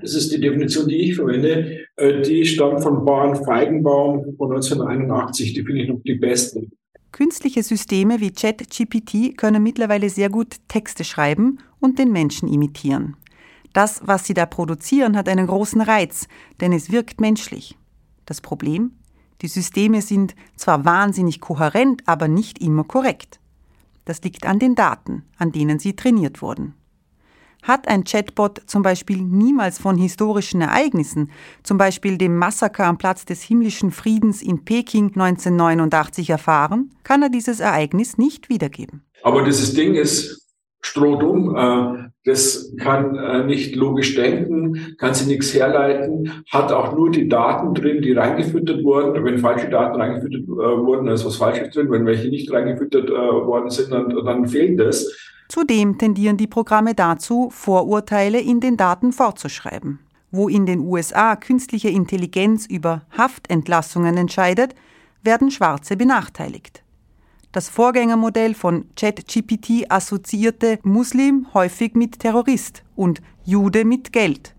Das 0.00 0.14
ist 0.14 0.32
die 0.32 0.40
Definition, 0.40 0.88
die 0.88 0.96
ich 0.96 1.16
verwende, 1.16 1.86
äh, 1.96 2.22
die 2.22 2.44
stammt 2.44 2.82
von 2.82 3.04
Bauern 3.04 3.36
Feigenbaum 3.44 4.36
von 4.36 4.52
1981. 4.52 5.54
Die 5.54 5.62
finde 5.62 5.82
ich 5.82 5.88
noch 5.88 6.00
die 6.04 6.14
beste. 6.14 6.66
Künstliche 7.12 7.62
Systeme 7.62 8.20
wie 8.20 8.30
ChatGPT 8.30 9.38
können 9.38 9.62
mittlerweile 9.62 10.10
sehr 10.10 10.28
gut 10.28 10.56
Texte 10.68 11.04
schreiben 11.04 11.58
und 11.80 11.98
den 11.98 12.12
Menschen 12.12 12.48
imitieren. 12.48 13.16
Das, 13.72 14.00
was 14.04 14.26
sie 14.26 14.34
da 14.34 14.46
produzieren, 14.46 15.16
hat 15.16 15.28
einen 15.28 15.46
großen 15.46 15.80
Reiz, 15.80 16.28
denn 16.60 16.72
es 16.72 16.90
wirkt 16.90 17.20
menschlich. 17.20 17.76
Das 18.26 18.40
Problem? 18.40 18.92
Die 19.42 19.48
Systeme 19.48 20.02
sind 20.02 20.34
zwar 20.56 20.84
wahnsinnig 20.84 21.40
kohärent, 21.40 22.02
aber 22.06 22.26
nicht 22.28 22.58
immer 22.60 22.84
korrekt. 22.84 23.38
Das 24.04 24.22
liegt 24.22 24.46
an 24.46 24.58
den 24.58 24.74
Daten, 24.74 25.24
an 25.36 25.52
denen 25.52 25.78
sie 25.78 25.94
trainiert 25.94 26.40
wurden. 26.42 26.74
Hat 27.66 27.88
ein 27.88 28.04
Chatbot 28.04 28.62
zum 28.66 28.82
Beispiel 28.82 29.20
niemals 29.20 29.78
von 29.78 29.96
historischen 29.96 30.60
Ereignissen, 30.60 31.30
zum 31.64 31.78
Beispiel 31.78 32.16
dem 32.16 32.36
Massaker 32.36 32.86
am 32.86 32.96
Platz 32.96 33.24
des 33.24 33.42
himmlischen 33.42 33.90
Friedens 33.90 34.40
in 34.40 34.64
Peking 34.64 35.06
1989 35.06 36.30
erfahren, 36.30 36.90
kann 37.02 37.22
er 37.22 37.28
dieses 37.28 37.58
Ereignis 37.58 38.18
nicht 38.18 38.48
wiedergeben. 38.48 39.02
Aber 39.22 39.42
dieses 39.42 39.74
Ding 39.74 39.94
ist 39.94 40.46
strohdumm, 40.80 41.56
äh, 41.56 42.08
das 42.24 42.72
kann 42.78 43.16
äh, 43.16 43.44
nicht 43.44 43.74
logisch 43.74 44.14
denken, 44.14 44.94
kann 44.98 45.14
sie 45.14 45.26
nichts 45.26 45.52
herleiten, 45.52 46.44
hat 46.50 46.70
auch 46.70 46.96
nur 46.96 47.10
die 47.10 47.28
Daten 47.28 47.74
drin, 47.74 48.02
die 48.02 48.12
reingefüttert 48.12 48.84
wurden. 48.84 49.24
Wenn 49.24 49.38
falsche 49.38 49.68
Daten 49.68 50.00
reingefüttert 50.00 50.44
äh, 50.44 50.46
wurden, 50.46 51.08
ist 51.08 51.26
was 51.26 51.36
Falsches 51.36 51.70
drin. 51.70 51.90
Wenn 51.90 52.06
welche 52.06 52.28
nicht 52.28 52.52
reingefüttert 52.52 53.10
worden 53.10 53.70
sind, 53.70 53.90
dann, 53.90 54.10
dann 54.24 54.46
fehlt 54.46 54.78
das. 54.78 55.12
Zudem 55.48 55.98
tendieren 55.98 56.36
die 56.36 56.46
Programme 56.46 56.94
dazu, 56.94 57.50
Vorurteile 57.50 58.40
in 58.40 58.60
den 58.60 58.76
Daten 58.76 59.12
fortzuschreiben. 59.12 60.00
Wo 60.30 60.48
in 60.48 60.66
den 60.66 60.80
USA 60.80 61.36
künstliche 61.36 61.88
Intelligenz 61.88 62.66
über 62.66 63.02
Haftentlassungen 63.16 64.16
entscheidet, 64.16 64.74
werden 65.22 65.50
Schwarze 65.50 65.96
benachteiligt. 65.96 66.82
Das 67.52 67.68
Vorgängermodell 67.68 68.54
von 68.54 68.86
ChatGPT 68.96 69.90
assoziierte 69.90 70.78
Muslim 70.82 71.46
häufig 71.54 71.94
mit 71.94 72.18
Terrorist 72.18 72.82
und 72.96 73.22
Jude 73.44 73.84
mit 73.84 74.12
Geld. 74.12 74.54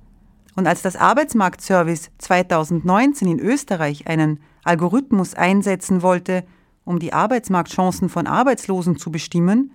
Und 0.56 0.65
als 0.65 0.82
das 0.82 0.96
Arbeitsmarktservice 0.96 2.10
2019 2.17 3.27
in 3.27 3.39
Österreich 3.39 4.08
einen 4.08 4.39
Algorithmus 4.63 5.36
einsetzen 5.36 6.01
wollte, 6.01 6.44
um 6.86 6.98
die 6.98 7.13
Arbeitsmarktchancen 7.13 8.10
von 8.10 8.25
Arbeitslosen 8.25 8.98
zu 8.98 9.12
bestimmen, 9.12 9.72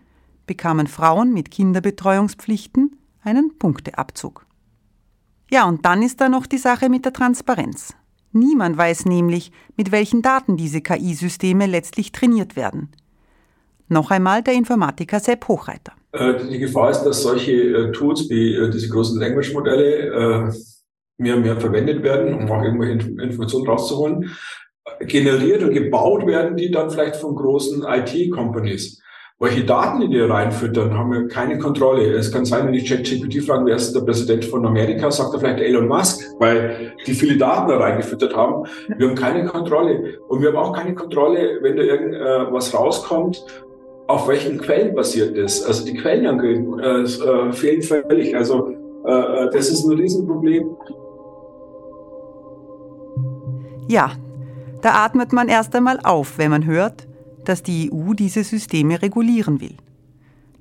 bekamen 0.46 0.86
Frauen 0.86 1.32
mit 1.32 1.50
Kinderbetreuungspflichten 1.50 2.96
einen 3.22 3.58
Punkteabzug. 3.58 4.46
Ja, 5.50 5.66
und 5.68 5.84
dann 5.84 6.02
ist 6.02 6.20
da 6.20 6.28
noch 6.28 6.46
die 6.46 6.58
Sache 6.58 6.88
mit 6.88 7.04
der 7.04 7.12
Transparenz. 7.12 7.94
Niemand 8.32 8.78
weiß 8.78 9.04
nämlich, 9.04 9.52
mit 9.76 9.92
welchen 9.92 10.22
Daten 10.22 10.56
diese 10.56 10.80
KI-Systeme 10.80 11.66
letztlich 11.66 12.12
trainiert 12.12 12.56
werden. 12.56 12.90
Noch 13.88 14.10
einmal 14.10 14.42
der 14.42 14.54
Informatiker 14.54 15.20
Sepp 15.20 15.46
Hochreiter. 15.48 15.92
Äh, 16.12 16.46
die 16.50 16.58
Gefahr 16.58 16.90
ist, 16.90 17.02
dass 17.02 17.22
solche 17.22 17.52
äh, 17.52 17.92
Tools 17.92 18.28
wie 18.30 18.54
äh, 18.54 18.70
diese 18.70 18.88
großen 18.88 19.20
Language-Modelle 19.20 20.52
mehr 21.18 21.36
und 21.36 21.42
mehr 21.42 21.60
verwendet 21.60 22.02
werden, 22.02 22.34
um 22.34 22.50
auch 22.50 22.62
irgendwelche 22.62 23.08
Informationen 23.08 23.66
rauszuholen. 23.66 24.30
Generiert 25.00 25.62
und 25.62 25.72
gebaut 25.72 26.26
werden 26.26 26.56
die 26.56 26.70
dann 26.70 26.90
vielleicht 26.90 27.16
von 27.16 27.36
großen 27.36 27.84
IT-Companies 27.86 29.00
welche 29.42 29.64
Daten 29.64 30.00
die 30.00 30.08
dir 30.08 30.30
reinfüttern, 30.30 30.96
haben 30.96 31.12
wir 31.12 31.26
keine 31.26 31.58
Kontrolle. 31.58 32.12
Es 32.12 32.30
kann 32.30 32.44
sein, 32.44 32.64
wenn 32.64 32.74
ich 32.74 32.88
ChatGPT 32.88 33.44
frage, 33.44 33.66
wer 33.66 33.74
ist 33.74 33.92
der 33.92 34.02
Präsident 34.02 34.44
von 34.44 34.64
Amerika, 34.64 35.10
sagt 35.10 35.34
er 35.34 35.40
vielleicht 35.40 35.58
Elon 35.58 35.88
Musk, 35.88 36.22
weil 36.38 36.92
die 37.04 37.12
viele 37.12 37.36
Daten 37.36 37.68
da 37.68 37.78
reingefüttert 37.78 38.36
haben. 38.36 38.66
Wir 38.96 39.08
haben 39.08 39.16
keine 39.16 39.44
Kontrolle. 39.46 40.20
Und 40.28 40.42
wir 40.42 40.50
haben 40.50 40.56
auch 40.56 40.72
keine 40.72 40.94
Kontrolle, 40.94 41.58
wenn 41.60 41.76
da 41.76 41.82
irgendwas 41.82 42.72
rauskommt, 42.72 43.44
auf 44.06 44.28
welchen 44.28 44.60
Quellen 44.60 44.94
basiert 44.94 45.36
das. 45.36 45.64
Also 45.64 45.84
die 45.86 45.94
Quellenangaben 45.94 46.78
äh, 46.78 47.02
äh, 47.02 47.52
fehlen 47.52 47.82
völlig. 47.82 48.36
Also 48.36 48.70
äh, 49.04 49.10
äh, 49.12 49.50
das 49.50 49.70
ist 49.70 49.84
ein 49.84 49.98
Riesenproblem. 49.98 50.76
Ja, 53.88 54.12
da 54.82 55.04
atmet 55.04 55.32
man 55.32 55.48
erst 55.48 55.74
einmal 55.74 55.98
auf, 56.04 56.38
wenn 56.38 56.52
man 56.52 56.64
hört, 56.64 57.08
dass 57.44 57.62
die 57.62 57.90
EU 57.92 58.14
diese 58.14 58.44
Systeme 58.44 59.00
regulieren 59.02 59.60
will. 59.60 59.76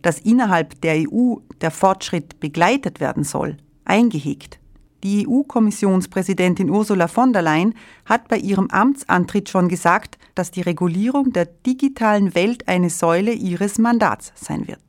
Dass 0.02 0.20
innerhalb 0.20 0.82
der 0.82 1.04
EU 1.08 1.36
der 1.62 1.72
Fortschritt 1.72 2.40
begleitet 2.40 3.00
werden 3.00 3.24
soll, 3.24 3.58
eingehegt. 3.86 4.60
Die 5.04 5.28
EU-Kommissionspräsidentin 5.28 6.70
Ursula 6.70 7.08
von 7.08 7.34
der 7.34 7.42
Leyen 7.42 7.74
hat 8.06 8.28
bei 8.28 8.38
ihrem 8.38 8.70
Amtsantritt 8.70 9.50
schon 9.50 9.68
gesagt, 9.68 10.20
dass 10.36 10.52
die 10.52 10.62
Regulierung 10.62 11.34
der 11.34 11.46
digitalen 11.46 12.36
Welt 12.36 12.68
eine 12.68 12.90
Säule 12.90 13.34
ihres 13.34 13.80
Mandats 13.80 14.32
sein 14.36 14.68
wird. 14.68 14.82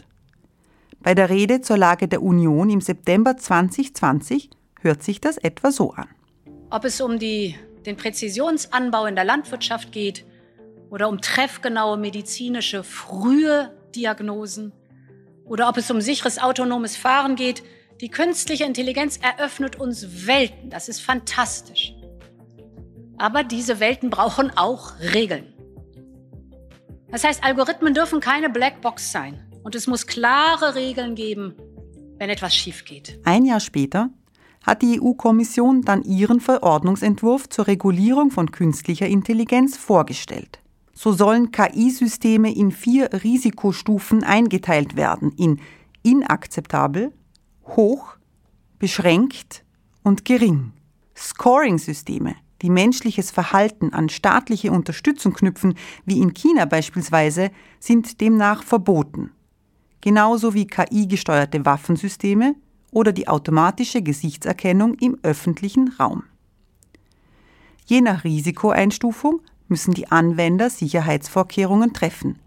Bei 1.03 1.15
der 1.15 1.31
Rede 1.31 1.63
zur 1.63 1.79
Lage 1.79 2.09
der 2.09 2.23
Union 2.23 2.71
im 2.71 2.81
September 2.81 3.37
2020 3.37 4.51
hört 4.81 5.03
sich 5.03 5.21
das 5.21 5.39
etwa 5.39 5.73
so 5.73 5.93
an. 5.93 6.09
Ob 6.71 6.85
es 6.85 7.01
um 7.01 7.19
die, 7.19 7.57
den 7.87 7.97
Präzisionsanbau 7.97 9.07
in 9.07 9.15
der 9.15 9.25
Landwirtschaft 9.25 9.93
geht, 9.93 10.25
oder 10.93 11.09
um 11.09 11.23
treffgenaue 11.23 11.97
medizinische 11.97 12.85
frühe 12.85 13.75
Diagnosen 13.97 14.73
oder 15.47 15.71
ob 15.71 15.79
es 15.79 15.91
um 15.91 16.03
sicheres 16.03 16.39
autonomes 16.39 16.99
Fahren 16.99 17.35
geht. 17.35 17.63
Die 18.03 18.11
künstliche 18.11 18.65
Intelligenz 18.65 19.19
eröffnet 19.23 19.81
uns 19.81 20.27
Welten. 20.27 20.69
Das 20.69 20.91
ist 20.91 21.01
fantastisch. 21.01 21.95
Aber 23.17 23.43
diese 23.43 23.81
Welten 23.81 24.11
brauchen 24.11 24.51
auch 24.55 25.01
Regeln. 25.15 25.55
Das 27.11 27.25
heißt, 27.25 27.43
Algorithmen 27.43 27.95
dürfen 27.95 28.21
keine 28.21 28.51
Blackbox 28.51 29.13
sein. 29.13 29.51
Und 29.65 29.75
es 29.75 29.87
muss 29.87 30.07
klare 30.07 30.75
Regeln 30.75 31.15
geben, 31.15 31.55
wenn 32.19 32.29
etwas 32.29 32.55
schief 32.55 32.85
geht. 32.85 33.19
Ein 33.25 33.47
Jahr 33.47 33.61
später 33.61 34.11
hat 34.63 34.83
die 34.83 35.01
EU-Kommission 35.01 35.83
dann 35.83 36.03
ihren 36.03 36.41
Verordnungsentwurf 36.41 37.49
zur 37.49 37.67
Regulierung 37.67 38.31
von 38.31 38.51
künstlicher 38.51 39.07
Intelligenz 39.07 39.79
vorgestellt. 39.79 40.63
So 40.95 41.13
sollen 41.13 41.53
KI-Systeme 41.53 42.55
in 42.55 42.71
vier 42.71 43.11
Risikostufen 43.13 44.25
eingeteilt 44.25 44.97
werden 44.97 45.33
in 45.33 45.61
inakzeptabel, 46.03 47.13
hoch, 47.65 48.17
beschränkt 48.79 49.65
und 50.03 50.25
gering. 50.25 50.73
Scoring-Systeme, 51.17 52.35
die 52.63 52.71
menschliches 52.71 53.31
Verhalten 53.31 53.93
an 53.93 54.09
staatliche 54.09 54.73
Unterstützung 54.73 55.35
knüpfen, 55.35 55.75
wie 56.05 56.21
in 56.21 56.35
China 56.35 56.65
beispielsweise, 56.65 57.51
sind 57.79 58.21
demnach 58.21 58.63
verboten. 58.63 59.31
Genauso 60.01 60.55
wie 60.55 60.67
KI-gesteuerte 60.67 61.65
Waffensysteme 61.65 62.57
oder 62.91 63.13
die 63.13 63.29
automatische 63.29 64.03
Gesichtserkennung 64.03 64.95
im 64.95 65.19
öffentlichen 65.23 65.89
Raum. 65.99 66.25
Je 67.87 68.01
nach 68.01 68.25
Risikoeinstufung 68.25 69.41
müssen 69.69 69.95
die 69.95 70.11
Anwender 70.11 70.71
Sicherheitsvorkehrungen 70.71 71.93
treffen. 71.93 72.39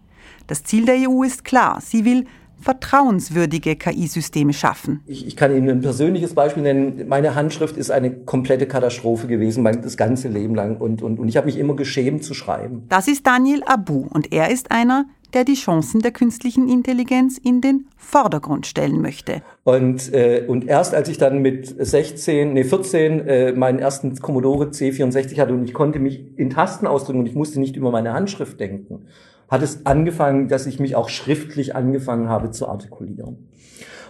Das 0.46 0.64
Ziel 0.64 0.84
der 0.84 0.96
EU 1.08 1.22
ist 1.22 1.44
klar. 1.44 1.80
Sie 1.80 2.04
will 2.04 2.26
vertrauenswürdige 2.60 3.76
KI-Systeme 3.76 4.52
schaffen. 4.52 5.00
Ich, 5.06 5.26
ich, 5.26 5.36
kann 5.36 5.54
Ihnen 5.54 5.68
ein 5.68 5.80
persönliches 5.80 6.34
Beispiel 6.34 6.62
nennen. 6.62 7.06
Meine 7.06 7.34
Handschrift 7.34 7.76
ist 7.76 7.90
eine 7.90 8.10
komplette 8.10 8.66
Katastrophe 8.66 9.26
gewesen, 9.26 9.62
mein, 9.62 9.82
das 9.82 9.96
ganze 9.96 10.28
Leben 10.28 10.54
lang. 10.54 10.76
Und, 10.78 11.02
und, 11.02 11.18
und 11.18 11.28
ich 11.28 11.36
habe 11.36 11.46
mich 11.46 11.58
immer 11.58 11.76
geschämt 11.76 12.24
zu 12.24 12.34
schreiben. 12.34 12.84
Das 12.88 13.08
ist 13.08 13.26
Daniel 13.26 13.62
Abu 13.66 14.06
und 14.08 14.32
er 14.32 14.50
ist 14.50 14.70
einer, 14.70 15.06
der 15.36 15.44
die 15.44 15.54
Chancen 15.54 16.00
der 16.00 16.12
künstlichen 16.12 16.66
Intelligenz 16.66 17.36
in 17.36 17.60
den 17.60 17.88
Vordergrund 17.98 18.66
stellen 18.66 19.02
möchte. 19.02 19.42
Und, 19.64 20.12
äh, 20.14 20.44
und 20.48 20.66
erst 20.66 20.94
als 20.94 21.10
ich 21.10 21.18
dann 21.18 21.42
mit 21.42 21.74
16, 21.78 22.54
nee 22.54 22.64
14 22.64 23.20
äh, 23.20 23.52
meinen 23.52 23.78
ersten 23.78 24.16
Commodore 24.16 24.68
C64 24.68 25.38
hatte 25.38 25.52
und 25.52 25.64
ich 25.64 25.74
konnte 25.74 25.98
mich 25.98 26.38
in 26.38 26.48
Tasten 26.48 26.86
ausdrücken 26.86 27.18
und 27.18 27.26
ich 27.26 27.34
musste 27.34 27.60
nicht 27.60 27.76
über 27.76 27.90
meine 27.90 28.14
Handschrift 28.14 28.58
denken, 28.58 29.08
hat 29.48 29.62
es 29.62 29.84
angefangen, 29.84 30.48
dass 30.48 30.66
ich 30.66 30.80
mich 30.80 30.96
auch 30.96 31.10
schriftlich 31.10 31.76
angefangen 31.76 32.30
habe 32.30 32.50
zu 32.50 32.66
artikulieren. 32.66 33.50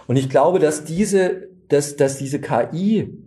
Und 0.07 0.15
ich 0.15 0.29
glaube, 0.29 0.59
dass 0.59 0.85
diese, 0.85 1.49
dass, 1.67 1.97
dass 1.97 2.17
diese 2.17 2.39
KI, 2.39 3.17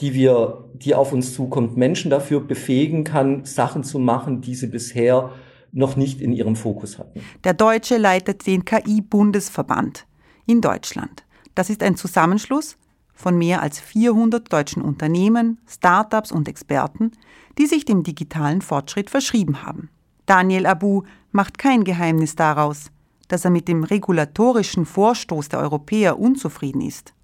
die 0.00 0.14
wir, 0.14 0.64
die 0.72 0.94
auf 0.94 1.12
uns 1.12 1.34
zukommt, 1.34 1.76
Menschen 1.76 2.10
dafür 2.10 2.40
befähigen 2.40 3.04
kann, 3.04 3.44
Sachen 3.44 3.84
zu 3.84 3.98
machen, 3.98 4.40
die 4.40 4.54
sie 4.54 4.68
bisher 4.68 5.32
noch 5.72 5.96
nicht 5.96 6.20
in 6.20 6.32
ihrem 6.32 6.56
Fokus 6.56 6.98
hatten. 6.98 7.20
Der 7.44 7.54
Deutsche 7.54 7.96
leitet 7.96 8.46
den 8.46 8.64
KI-Bundesverband 8.64 10.06
in 10.46 10.60
Deutschland. 10.60 11.24
Das 11.54 11.70
ist 11.70 11.82
ein 11.82 11.96
Zusammenschluss 11.96 12.76
von 13.14 13.38
mehr 13.38 13.62
als 13.62 13.78
400 13.80 14.52
deutschen 14.52 14.82
Unternehmen, 14.82 15.58
Startups 15.66 16.32
und 16.32 16.48
Experten, 16.48 17.12
die 17.58 17.66
sich 17.66 17.84
dem 17.84 18.02
digitalen 18.02 18.62
Fortschritt 18.62 19.10
verschrieben 19.10 19.62
haben. 19.62 19.90
Daniel 20.26 20.66
Abu 20.66 21.02
macht 21.30 21.58
kein 21.58 21.84
Geheimnis 21.84 22.36
daraus, 22.36 22.90
dass 23.28 23.44
er 23.44 23.50
mit 23.50 23.68
dem 23.68 23.84
regulatorischen 23.84 24.84
Vorstoß 24.84 25.48
der 25.48 25.60
Europäer 25.60 26.18
unzufrieden 26.18 26.82
ist. 26.82 27.14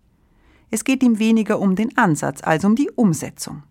Es 0.70 0.84
geht 0.84 1.02
ihm 1.02 1.18
weniger 1.18 1.58
um 1.58 1.74
den 1.74 1.96
Ansatz 1.96 2.42
als 2.42 2.64
um 2.64 2.76
die 2.76 2.90
Umsetzung. 2.90 3.62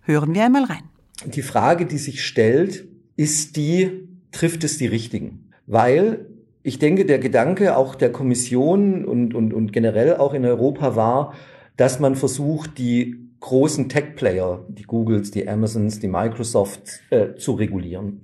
Hören 0.00 0.34
wir 0.34 0.44
einmal 0.44 0.64
rein. 0.64 0.84
Die 1.24 1.42
Frage, 1.42 1.86
die 1.86 1.98
sich 1.98 2.24
stellt, 2.24 2.88
ist 3.16 3.56
die, 3.56 4.08
trifft 4.32 4.64
es 4.64 4.78
die 4.78 4.86
Richtigen? 4.86 5.50
Weil 5.66 6.26
ich 6.62 6.78
denke, 6.78 7.04
der 7.04 7.18
Gedanke 7.18 7.76
auch 7.76 7.94
der 7.94 8.12
Kommission 8.12 9.04
und, 9.04 9.34
und, 9.34 9.52
und 9.52 9.72
generell 9.72 10.16
auch 10.16 10.34
in 10.34 10.44
Europa 10.44 10.96
war, 10.96 11.34
dass 11.76 12.00
man 12.00 12.14
versucht, 12.14 12.78
die 12.78 13.16
großen 13.40 13.88
Tech-Player, 13.88 14.64
die 14.68 14.84
Googles, 14.84 15.32
die 15.32 15.48
Amazons, 15.48 15.98
die 15.98 16.08
Microsofts 16.08 17.00
äh, 17.10 17.34
zu 17.34 17.52
regulieren 17.52 18.22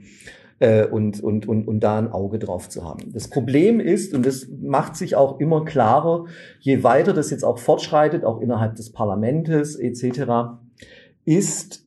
äh, 0.61 0.87
und, 0.87 1.21
und, 1.21 1.49
und, 1.49 1.67
und 1.67 1.81
da 1.81 1.99
ein 1.99 2.13
Auge 2.13 2.39
drauf 2.39 2.69
zu 2.69 2.85
haben. 2.85 3.13
Das 3.13 3.29
Problem 3.29 3.81
ist, 3.81 4.15
und 4.15 4.25
das 4.25 4.47
macht 4.49 4.97
sich 4.97 5.17
auch 5.17 5.41
immer 5.41 5.65
klarer, 5.65 6.27
je 6.61 6.85
weiter 6.85 7.13
das 7.13 7.31
jetzt 7.31 7.45
auch 7.45 7.59
fortschreitet, 7.59 8.25
auch 8.25 8.41
innerhalb 8.41 8.77
des 8.77 8.93
Parlamentes 8.93 9.77
etc., 9.77 10.59
ist, 11.25 11.85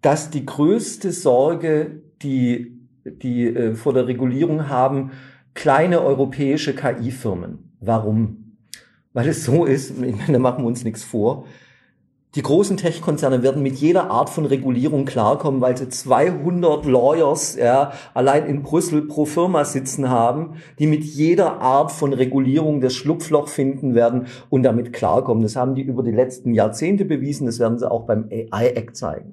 dass 0.00 0.30
die 0.30 0.46
größte 0.46 1.12
Sorge, 1.12 2.02
die 2.22 2.79
die 3.04 3.46
äh, 3.46 3.74
vor 3.74 3.92
der 3.92 4.06
Regulierung 4.06 4.68
haben, 4.68 5.12
kleine 5.54 6.02
europäische 6.02 6.74
KI-Firmen. 6.74 7.72
Warum? 7.80 8.56
Weil 9.12 9.28
es 9.28 9.44
so 9.44 9.64
ist, 9.64 9.90
ich 10.02 10.16
meine, 10.16 10.32
da 10.32 10.38
machen 10.38 10.64
wir 10.64 10.68
uns 10.68 10.84
nichts 10.84 11.04
vor. 11.04 11.46
Die 12.36 12.42
großen 12.42 12.76
Tech-Konzerne 12.76 13.42
werden 13.42 13.60
mit 13.60 13.74
jeder 13.74 14.08
Art 14.08 14.30
von 14.30 14.46
Regulierung 14.46 15.04
klarkommen, 15.04 15.60
weil 15.60 15.76
sie 15.76 15.88
200 15.88 16.86
Lawyers 16.86 17.56
ja, 17.56 17.90
allein 18.14 18.46
in 18.46 18.62
Brüssel 18.62 19.02
pro 19.08 19.24
Firma 19.24 19.64
sitzen 19.64 20.10
haben, 20.10 20.54
die 20.78 20.86
mit 20.86 21.02
jeder 21.02 21.60
Art 21.60 21.90
von 21.90 22.12
Regulierung 22.12 22.80
das 22.80 22.94
Schlupfloch 22.94 23.48
finden 23.48 23.96
werden 23.96 24.28
und 24.48 24.62
damit 24.62 24.92
klarkommen. 24.92 25.42
Das 25.42 25.56
haben 25.56 25.74
die 25.74 25.82
über 25.82 26.04
die 26.04 26.12
letzten 26.12 26.54
Jahrzehnte 26.54 27.04
bewiesen, 27.04 27.46
das 27.46 27.58
werden 27.58 27.80
sie 27.80 27.90
auch 27.90 28.06
beim 28.06 28.28
AI-Act 28.30 28.96
zeigen. 28.96 29.32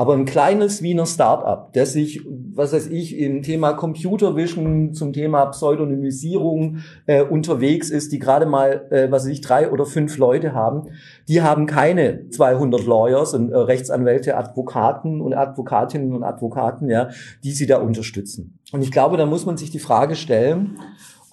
Aber 0.00 0.14
ein 0.14 0.24
kleines 0.24 0.80
Wiener 0.80 1.04
Start-up, 1.04 1.74
das 1.74 1.92
sich, 1.92 2.22
was 2.54 2.72
weiß 2.72 2.86
ich, 2.86 3.18
im 3.18 3.42
Thema 3.42 3.74
Computer 3.74 4.34
Vision, 4.34 4.94
zum 4.94 5.12
Thema 5.12 5.44
Pseudonymisierung 5.44 6.78
äh, 7.04 7.22
unterwegs 7.22 7.90
ist, 7.90 8.10
die 8.10 8.18
gerade 8.18 8.46
mal, 8.46 8.86
äh, 8.90 9.10
was 9.10 9.24
weiß 9.24 9.30
ich, 9.30 9.42
drei 9.42 9.70
oder 9.70 9.84
fünf 9.84 10.16
Leute 10.16 10.54
haben, 10.54 10.88
die 11.28 11.42
haben 11.42 11.66
keine 11.66 12.30
200 12.30 12.86
Lawyers 12.86 13.34
und 13.34 13.52
äh, 13.52 13.56
Rechtsanwälte, 13.58 14.38
Advokaten 14.38 15.20
und 15.20 15.34
Advokatinnen 15.34 16.14
und 16.14 16.24
Advokaten, 16.24 16.88
ja, 16.88 17.10
die 17.44 17.52
sie 17.52 17.66
da 17.66 17.76
unterstützen. 17.76 18.58
Und 18.72 18.80
ich 18.80 18.92
glaube, 18.92 19.18
da 19.18 19.26
muss 19.26 19.44
man 19.44 19.58
sich 19.58 19.70
die 19.70 19.80
Frage 19.80 20.14
stellen, 20.14 20.78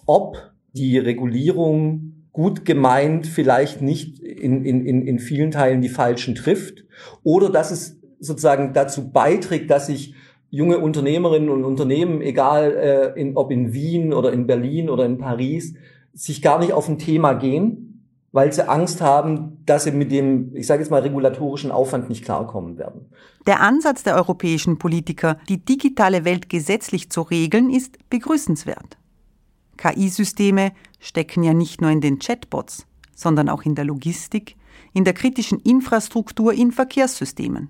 ob 0.05 0.51
die 0.73 0.97
Regulierung 0.97 2.25
gut 2.33 2.65
gemeint 2.65 3.27
vielleicht 3.27 3.81
nicht 3.81 4.19
in, 4.19 4.65
in, 4.65 4.85
in 5.07 5.19
vielen 5.19 5.51
Teilen 5.51 5.81
die 5.81 5.89
falschen 5.89 6.35
trifft 6.35 6.83
oder 7.23 7.49
dass 7.49 7.71
es 7.71 7.96
sozusagen 8.19 8.73
dazu 8.73 9.11
beiträgt, 9.11 9.69
dass 9.69 9.87
sich 9.87 10.15
junge 10.49 10.79
Unternehmerinnen 10.79 11.49
und 11.49 11.65
Unternehmen, 11.65 12.21
egal 12.21 12.71
äh, 13.15 13.19
in, 13.19 13.35
ob 13.35 13.51
in 13.51 13.73
Wien 13.73 14.13
oder 14.13 14.31
in 14.31 14.47
Berlin 14.47 14.89
oder 14.89 15.05
in 15.05 15.17
Paris, 15.17 15.73
sich 16.13 16.41
gar 16.41 16.59
nicht 16.59 16.73
auf 16.73 16.87
ein 16.87 16.97
Thema 16.97 17.33
gehen, 17.33 17.87
weil 18.31 18.51
sie 18.53 18.67
Angst 18.67 19.01
haben, 19.01 19.63
dass 19.65 19.83
sie 19.83 19.91
mit 19.91 20.11
dem, 20.11 20.55
ich 20.55 20.67
sage 20.67 20.81
jetzt 20.81 20.89
mal, 20.89 21.01
regulatorischen 21.01 21.71
Aufwand 21.71 22.09
nicht 22.09 22.23
klarkommen 22.23 22.77
werden. 22.77 23.09
Der 23.45 23.61
Ansatz 23.61 24.03
der 24.03 24.15
europäischen 24.15 24.77
Politiker, 24.77 25.37
die 25.49 25.63
digitale 25.63 26.25
Welt 26.25 26.49
gesetzlich 26.49 27.09
zu 27.09 27.21
regeln, 27.21 27.69
ist 27.69 27.97
begrüßenswert. 28.09 28.97
KI-Systeme 29.77 30.71
stecken 30.99 31.43
ja 31.43 31.53
nicht 31.53 31.81
nur 31.81 31.91
in 31.91 32.01
den 32.01 32.19
Chatbots, 32.19 32.85
sondern 33.15 33.49
auch 33.49 33.63
in 33.63 33.75
der 33.75 33.85
Logistik, 33.85 34.55
in 34.93 35.03
der 35.03 35.13
kritischen 35.13 35.59
Infrastruktur 35.59 36.53
in 36.53 36.71
Verkehrssystemen. 36.71 37.69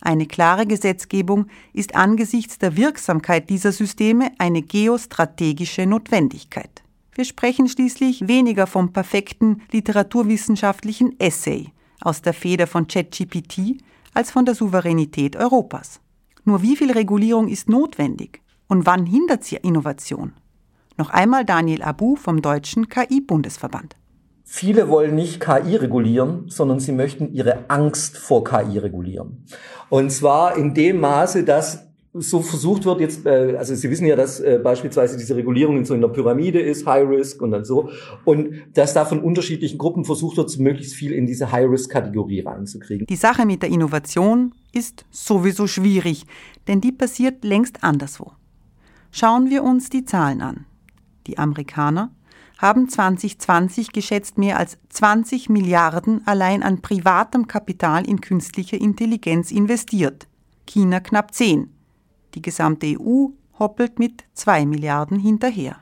Eine 0.00 0.26
klare 0.26 0.66
Gesetzgebung 0.66 1.46
ist 1.72 1.94
angesichts 1.94 2.58
der 2.58 2.76
Wirksamkeit 2.76 3.50
dieser 3.50 3.72
Systeme 3.72 4.32
eine 4.38 4.62
geostrategische 4.62 5.86
Notwendigkeit. 5.86 6.82
Wir 7.12 7.24
sprechen 7.24 7.68
schließlich 7.68 8.26
weniger 8.28 8.66
vom 8.66 8.92
perfekten 8.92 9.62
literaturwissenschaftlichen 9.72 11.18
Essay 11.20 11.68
aus 12.00 12.22
der 12.22 12.32
Feder 12.32 12.66
von 12.66 12.86
ChatGPT 12.86 13.82
als 14.14 14.30
von 14.30 14.46
der 14.46 14.54
Souveränität 14.54 15.36
Europas. 15.36 16.00
Nur 16.44 16.62
wie 16.62 16.76
viel 16.76 16.90
Regulierung 16.92 17.48
ist 17.48 17.68
notwendig 17.68 18.40
und 18.68 18.86
wann 18.86 19.04
hindert 19.04 19.44
sie 19.44 19.56
Innovation? 19.56 20.32
Noch 20.96 21.10
einmal 21.10 21.44
Daniel 21.44 21.82
Abu 21.82 22.16
vom 22.16 22.40
Deutschen 22.40 22.88
KI-Bundesverband. 22.88 23.96
Viele 24.52 24.88
wollen 24.88 25.14
nicht 25.14 25.38
KI 25.38 25.76
regulieren, 25.76 26.46
sondern 26.48 26.80
sie 26.80 26.90
möchten 26.90 27.32
ihre 27.32 27.70
Angst 27.70 28.18
vor 28.18 28.42
KI 28.42 28.78
regulieren. 28.78 29.44
Und 29.90 30.10
zwar 30.10 30.56
in 30.56 30.74
dem 30.74 30.98
Maße, 30.98 31.44
dass 31.44 31.86
so 32.12 32.42
versucht 32.42 32.84
wird 32.84 33.00
jetzt, 33.00 33.24
äh, 33.26 33.54
also 33.56 33.76
Sie 33.76 33.88
wissen 33.88 34.06
ja, 34.06 34.16
dass 34.16 34.40
äh, 34.40 34.58
beispielsweise 34.60 35.16
diese 35.16 35.36
Regulierung 35.36 35.84
so 35.84 35.94
in 35.94 36.00
der 36.00 36.08
Pyramide 36.08 36.58
ist, 36.58 36.84
High 36.84 37.08
Risk 37.08 37.40
und 37.40 37.52
dann 37.52 37.64
so, 37.64 37.90
und 38.24 38.54
dass 38.74 38.92
da 38.92 39.04
von 39.04 39.20
unterschiedlichen 39.20 39.78
Gruppen 39.78 40.04
versucht 40.04 40.36
wird, 40.36 40.58
möglichst 40.58 40.94
viel 40.94 41.12
in 41.12 41.26
diese 41.26 41.52
High 41.52 41.70
Risk 41.70 41.92
Kategorie 41.92 42.40
reinzukriegen. 42.40 43.06
Die 43.06 43.14
Sache 43.14 43.46
mit 43.46 43.62
der 43.62 43.70
Innovation 43.70 44.52
ist 44.72 45.04
sowieso 45.12 45.68
schwierig, 45.68 46.26
denn 46.66 46.80
die 46.80 46.90
passiert 46.90 47.44
längst 47.44 47.84
anderswo. 47.84 48.32
Schauen 49.12 49.48
wir 49.48 49.62
uns 49.62 49.90
die 49.90 50.04
Zahlen 50.04 50.40
an. 50.40 50.66
Die 51.28 51.38
Amerikaner 51.38 52.10
haben 52.60 52.90
2020 52.90 53.92
geschätzt 53.92 54.36
mehr 54.36 54.58
als 54.58 54.76
20 54.90 55.48
Milliarden 55.48 56.26
allein 56.26 56.62
an 56.62 56.82
privatem 56.82 57.46
Kapital 57.46 58.06
in 58.06 58.20
künstliche 58.20 58.76
Intelligenz 58.76 59.50
investiert. 59.50 60.28
China 60.66 61.00
knapp 61.00 61.32
10. 61.32 61.72
Die 62.34 62.42
gesamte 62.42 62.86
EU 63.00 63.28
hoppelt 63.58 63.98
mit 63.98 64.24
2 64.34 64.66
Milliarden 64.66 65.18
hinterher. 65.18 65.76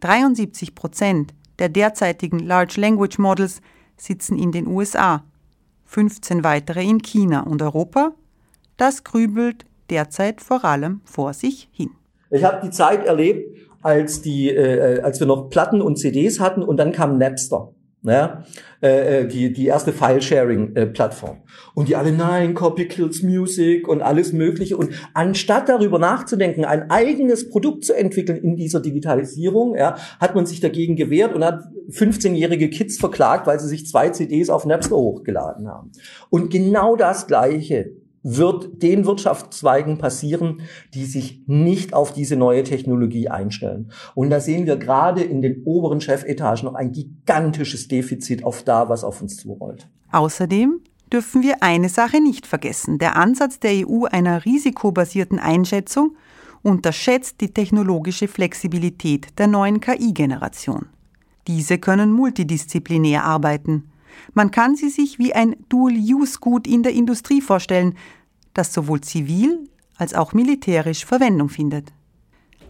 73 0.00 0.74
Prozent 0.74 1.32
der 1.60 1.68
derzeitigen 1.68 2.40
Large 2.40 2.80
Language 2.80 3.18
Models 3.18 3.60
sitzen 3.96 4.36
in 4.36 4.50
den 4.50 4.66
USA, 4.66 5.22
15 5.84 6.42
weitere 6.42 6.82
in 6.82 7.02
China 7.02 7.42
und 7.42 7.62
Europa. 7.62 8.12
Das 8.76 9.04
grübelt 9.04 9.64
derzeit 9.90 10.40
vor 10.40 10.64
allem 10.64 11.02
vor 11.04 11.32
sich 11.34 11.68
hin. 11.70 11.92
Ich 12.30 12.42
habe 12.42 12.66
die 12.66 12.70
Zeit 12.70 13.06
erlebt, 13.06 13.56
als 13.84 14.22
die, 14.22 14.48
äh, 14.48 15.00
als 15.02 15.20
wir 15.20 15.26
noch 15.26 15.50
Platten 15.50 15.82
und 15.82 15.96
CDs 15.96 16.40
hatten 16.40 16.62
und 16.62 16.78
dann 16.78 16.92
kam 16.92 17.18
Napster. 17.18 17.74
Ja, 18.06 18.44
äh, 18.82 19.20
äh, 19.20 19.26
die, 19.26 19.50
die 19.54 19.64
erste 19.64 19.90
File-Sharing-Plattform. 19.90 21.38
Und 21.74 21.88
die 21.88 21.96
alle, 21.96 22.12
nein, 22.12 22.52
Copy 22.52 22.86
kills 22.86 23.22
Music 23.22 23.88
und 23.88 24.02
alles 24.02 24.34
Mögliche. 24.34 24.76
Und 24.76 24.90
anstatt 25.14 25.70
darüber 25.70 25.98
nachzudenken, 25.98 26.66
ein 26.66 26.90
eigenes 26.90 27.48
Produkt 27.48 27.86
zu 27.86 27.94
entwickeln 27.94 28.36
in 28.36 28.56
dieser 28.56 28.80
Digitalisierung, 28.80 29.74
ja, 29.74 29.96
hat 30.20 30.34
man 30.34 30.44
sich 30.44 30.60
dagegen 30.60 30.96
gewehrt 30.96 31.34
und 31.34 31.42
hat 31.42 31.62
15-jährige 31.88 32.68
Kids 32.68 32.98
verklagt, 32.98 33.46
weil 33.46 33.58
sie 33.58 33.68
sich 33.68 33.86
zwei 33.86 34.10
CDs 34.10 34.50
auf 34.50 34.66
Napster 34.66 34.96
hochgeladen 34.96 35.66
haben. 35.66 35.92
Und 36.28 36.50
genau 36.50 36.96
das 36.96 37.26
Gleiche 37.26 37.92
wird 38.24 38.82
den 38.82 39.04
Wirtschaftszweigen 39.04 39.98
passieren, 39.98 40.62
die 40.94 41.04
sich 41.04 41.42
nicht 41.46 41.92
auf 41.94 42.12
diese 42.12 42.36
neue 42.36 42.64
Technologie 42.64 43.28
einstellen. 43.28 43.92
Und 44.14 44.30
da 44.30 44.40
sehen 44.40 44.66
wir 44.66 44.76
gerade 44.76 45.22
in 45.22 45.42
den 45.42 45.62
oberen 45.64 46.00
Chefetagen 46.00 46.64
noch 46.64 46.74
ein 46.74 46.90
gigantisches 46.90 47.86
Defizit 47.86 48.42
auf 48.42 48.62
da, 48.62 48.88
was 48.88 49.04
auf 49.04 49.20
uns 49.20 49.36
zurollt. 49.36 49.88
Außerdem 50.10 50.80
dürfen 51.12 51.42
wir 51.42 51.62
eine 51.62 51.90
Sache 51.90 52.20
nicht 52.20 52.46
vergessen. 52.46 52.98
Der 52.98 53.16
Ansatz 53.16 53.60
der 53.60 53.86
EU 53.86 54.06
einer 54.06 54.44
risikobasierten 54.44 55.38
Einschätzung 55.38 56.16
unterschätzt 56.62 57.42
die 57.42 57.52
technologische 57.52 58.26
Flexibilität 58.26 59.38
der 59.38 59.48
neuen 59.48 59.80
KI-Generation. 59.80 60.86
Diese 61.46 61.78
können 61.78 62.10
multidisziplinär 62.10 63.22
arbeiten. 63.24 63.90
Man 64.32 64.50
kann 64.50 64.76
sie 64.76 64.88
sich 64.88 65.18
wie 65.18 65.34
ein 65.34 65.56
Dual-Use-Gut 65.68 66.66
in 66.66 66.82
der 66.82 66.92
Industrie 66.92 67.40
vorstellen, 67.40 67.94
das 68.52 68.72
sowohl 68.72 69.00
zivil 69.00 69.68
als 69.96 70.14
auch 70.14 70.32
militärisch 70.32 71.04
Verwendung 71.04 71.48
findet. 71.48 71.92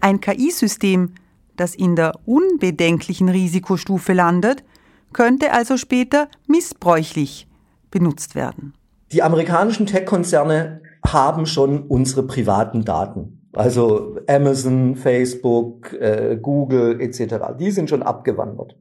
Ein 0.00 0.20
KI-System, 0.20 1.14
das 1.56 1.74
in 1.74 1.96
der 1.96 2.12
unbedenklichen 2.26 3.28
Risikostufe 3.28 4.12
landet, 4.12 4.64
könnte 5.12 5.52
also 5.52 5.76
später 5.76 6.28
missbräuchlich 6.46 7.46
benutzt 7.90 8.34
werden. 8.34 8.74
Die 9.12 9.22
amerikanischen 9.22 9.86
Tech-Konzerne 9.86 10.82
haben 11.06 11.46
schon 11.46 11.82
unsere 11.86 12.24
privaten 12.24 12.84
Daten. 12.84 13.40
Also 13.52 14.18
Amazon, 14.26 14.96
Facebook, 14.96 15.92
äh, 15.92 16.36
Google 16.40 17.00
etc. 17.00 17.54
Die 17.58 17.70
sind 17.70 17.88
schon 17.88 18.02
abgewandert. 18.02 18.76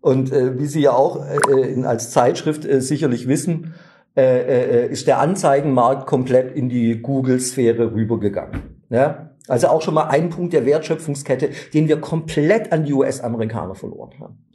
Und 0.00 0.32
äh, 0.32 0.58
wie 0.58 0.66
Sie 0.66 0.80
ja 0.80 0.92
auch 0.92 1.24
äh, 1.26 1.82
als 1.84 2.10
Zeitschrift 2.10 2.64
äh, 2.64 2.80
sicherlich 2.80 3.28
wissen, 3.28 3.74
äh, 4.16 4.84
äh, 4.84 4.90
ist 4.90 5.06
der 5.06 5.20
Anzeigenmarkt 5.20 6.06
komplett 6.06 6.56
in 6.56 6.68
die 6.68 7.00
Google-Sphäre 7.00 7.92
rübergegangen. 7.92 8.60
Ja? 8.88 9.30
Also 9.48 9.68
auch 9.68 9.82
schon 9.82 9.94
mal 9.94 10.08
ein 10.08 10.30
Punkt 10.30 10.52
der 10.52 10.64
Wertschöpfungskette, 10.64 11.50
den 11.74 11.88
wir 11.88 12.00
komplett 12.00 12.72
an 12.72 12.84
die 12.84 12.92
US-Amerikaner 12.92 13.74
verloren 13.74 14.12
haben 14.20 14.49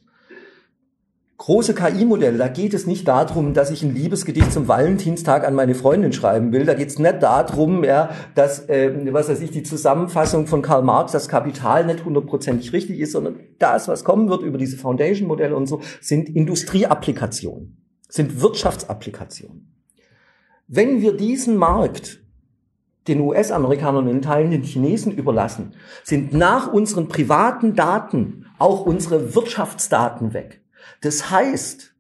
große 1.38 1.74
KI-Modelle, 1.74 2.38
da 2.38 2.48
geht 2.48 2.74
es 2.74 2.88
nicht 2.88 3.08
darum, 3.08 3.54
dass 3.54 3.70
ich 3.70 3.84
ein 3.84 3.94
Liebesgedicht 3.94 4.54
zum 4.54 4.68
Valentinstag 4.68 5.46
an 5.46 5.54
meine 5.54 5.76
Freundin 5.76 6.14
schreiben 6.14 6.52
will. 6.52 6.66
Da 6.66 6.74
geht 6.74 6.90
es 6.90 7.00
nicht 7.00 7.22
darum, 7.22 7.84
ja, 7.84 8.10
dass, 8.36 8.70
äh, 8.70 8.92
was 9.12 9.30
weiß 9.30 9.42
ich, 9.42 9.52
die 9.52 9.64
Zusammenfassung 9.64 10.48
von 10.48 10.62
Karl 10.62 10.84
Marx, 10.84 11.12
das 11.12 11.28
Kapital 11.28 11.86
nicht 11.86 12.06
hundertprozentig 12.06 12.72
richtig 12.72 13.00
ist, 13.00 13.12
sondern 13.12 13.40
das, 13.60 13.88
was 13.88 14.04
kommen 14.04 14.30
wird 14.30 14.44
über 14.44 14.58
diese 14.58 14.78
Foundation-Modelle 14.78 15.56
und 15.56 15.68
so, 15.68 15.82
sind 16.00 16.30
Industrieapplikationen, 16.30 17.84
sind 18.08 18.42
Wirtschaftsapplikationen. 18.42 19.74
Wenn 20.68 21.02
wir 21.02 21.16
diesen 21.16 21.58
Markt 21.58 22.22
den 23.08 23.22
US-Amerikanern 23.22 24.06
und 24.06 24.16
in 24.16 24.22
Teilen 24.22 24.52
den 24.52 24.64
Chinesen 24.64 25.12
überlassen, 25.12 25.76
sind 26.04 26.34
nach 26.34 26.72
unseren 26.74 27.08
privaten 27.08 27.76
Daten 27.76 28.48
auch 28.58 28.86
unsere 28.86 29.36
Wirtschaftsdaten 29.36 30.34
weg. 30.34 30.65
Das 31.02 31.30
heißt, 31.30 31.94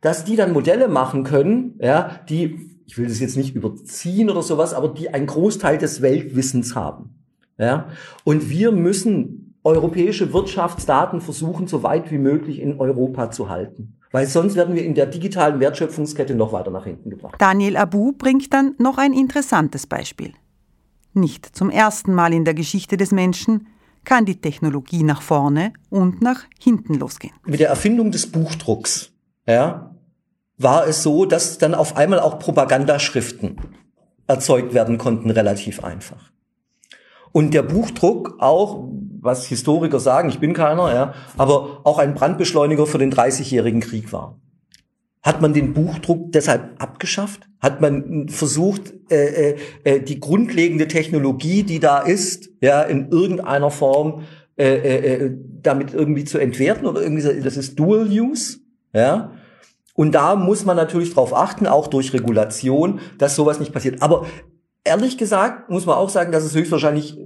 dass 0.00 0.24
die 0.24 0.36
dann 0.36 0.52
Modelle 0.52 0.88
machen 0.88 1.24
können, 1.24 1.78
ja, 1.80 2.20
die, 2.28 2.80
ich 2.86 2.96
will 2.98 3.06
das 3.06 3.20
jetzt 3.20 3.36
nicht 3.36 3.54
überziehen 3.54 4.30
oder 4.30 4.42
sowas, 4.42 4.74
aber 4.74 4.88
die 4.88 5.10
einen 5.10 5.26
Großteil 5.26 5.78
des 5.78 6.02
Weltwissens 6.02 6.74
haben. 6.74 7.14
Ja. 7.58 7.88
Und 8.24 8.48
wir 8.48 8.72
müssen 8.72 9.54
europäische 9.62 10.32
Wirtschaftsdaten 10.32 11.20
versuchen, 11.20 11.66
so 11.66 11.82
weit 11.82 12.10
wie 12.10 12.18
möglich 12.18 12.60
in 12.60 12.80
Europa 12.80 13.30
zu 13.30 13.50
halten. 13.50 13.98
Weil 14.10 14.26
sonst 14.26 14.56
werden 14.56 14.74
wir 14.74 14.84
in 14.84 14.94
der 14.94 15.06
digitalen 15.06 15.60
Wertschöpfungskette 15.60 16.34
noch 16.34 16.52
weiter 16.52 16.70
nach 16.70 16.84
hinten 16.84 17.10
gebracht. 17.10 17.36
Daniel 17.38 17.76
Abu 17.76 18.12
bringt 18.12 18.52
dann 18.52 18.74
noch 18.78 18.98
ein 18.98 19.12
interessantes 19.12 19.86
Beispiel. 19.86 20.32
Nicht 21.12 21.54
zum 21.54 21.70
ersten 21.70 22.14
Mal 22.14 22.32
in 22.32 22.44
der 22.44 22.54
Geschichte 22.54 22.96
des 22.96 23.12
Menschen 23.12 23.68
kann 24.04 24.24
die 24.24 24.40
Technologie 24.40 25.02
nach 25.02 25.22
vorne 25.22 25.72
und 25.88 26.22
nach 26.22 26.44
hinten 26.58 26.94
losgehen. 26.94 27.34
Mit 27.46 27.60
der 27.60 27.68
Erfindung 27.68 28.10
des 28.10 28.30
Buchdrucks 28.30 29.12
ja, 29.46 29.94
war 30.58 30.86
es 30.86 31.02
so, 31.02 31.24
dass 31.24 31.58
dann 31.58 31.74
auf 31.74 31.96
einmal 31.96 32.20
auch 32.20 32.38
Propagandaschriften 32.38 33.56
erzeugt 34.26 34.74
werden 34.74 34.98
konnten, 34.98 35.30
relativ 35.30 35.82
einfach. 35.82 36.30
Und 37.32 37.54
der 37.54 37.62
Buchdruck 37.62 38.36
auch, 38.38 38.88
was 39.20 39.46
Historiker 39.46 40.00
sagen, 40.00 40.28
ich 40.28 40.40
bin 40.40 40.52
keiner, 40.52 40.92
ja, 40.92 41.14
aber 41.36 41.80
auch 41.84 41.98
ein 41.98 42.14
Brandbeschleuniger 42.14 42.86
für 42.86 42.98
den 42.98 43.12
30-jährigen 43.12 43.80
Krieg 43.80 44.12
war. 44.12 44.36
Hat 45.22 45.42
man 45.42 45.52
den 45.52 45.74
Buchdruck 45.74 46.32
deshalb 46.32 46.80
abgeschafft? 46.82 47.48
Hat 47.60 47.80
man 47.80 48.28
versucht, 48.28 48.94
äh, 49.10 49.50
äh, 49.50 49.56
äh, 49.84 50.00
die 50.00 50.18
grundlegende 50.18 50.88
Technologie, 50.88 51.62
die 51.62 51.78
da 51.78 51.98
ist, 51.98 52.48
ja, 52.62 52.82
in 52.82 53.10
irgendeiner 53.10 53.70
Form 53.70 54.22
äh, 54.56 54.76
äh, 54.76 55.24
äh 55.26 55.36
damit 55.62 55.92
irgendwie 55.92 56.24
zu 56.24 56.38
entwerten 56.38 56.86
oder 56.86 57.02
irgendwie 57.02 57.42
das 57.42 57.58
ist 57.58 57.78
Dual 57.78 58.08
Use, 58.08 58.60
ja? 58.94 59.32
Und 59.92 60.14
da 60.14 60.36
muss 60.36 60.64
man 60.64 60.76
natürlich 60.76 61.10
darauf 61.10 61.34
achten, 61.34 61.66
auch 61.66 61.88
durch 61.88 62.14
Regulation, 62.14 63.00
dass 63.18 63.36
sowas 63.36 63.60
nicht 63.60 63.74
passiert. 63.74 64.00
Aber 64.00 64.24
ehrlich 64.84 65.18
gesagt 65.18 65.68
muss 65.68 65.84
man 65.84 65.96
auch 65.96 66.08
sagen, 66.08 66.32
dass 66.32 66.44
es 66.44 66.54
höchstwahrscheinlich 66.54 67.18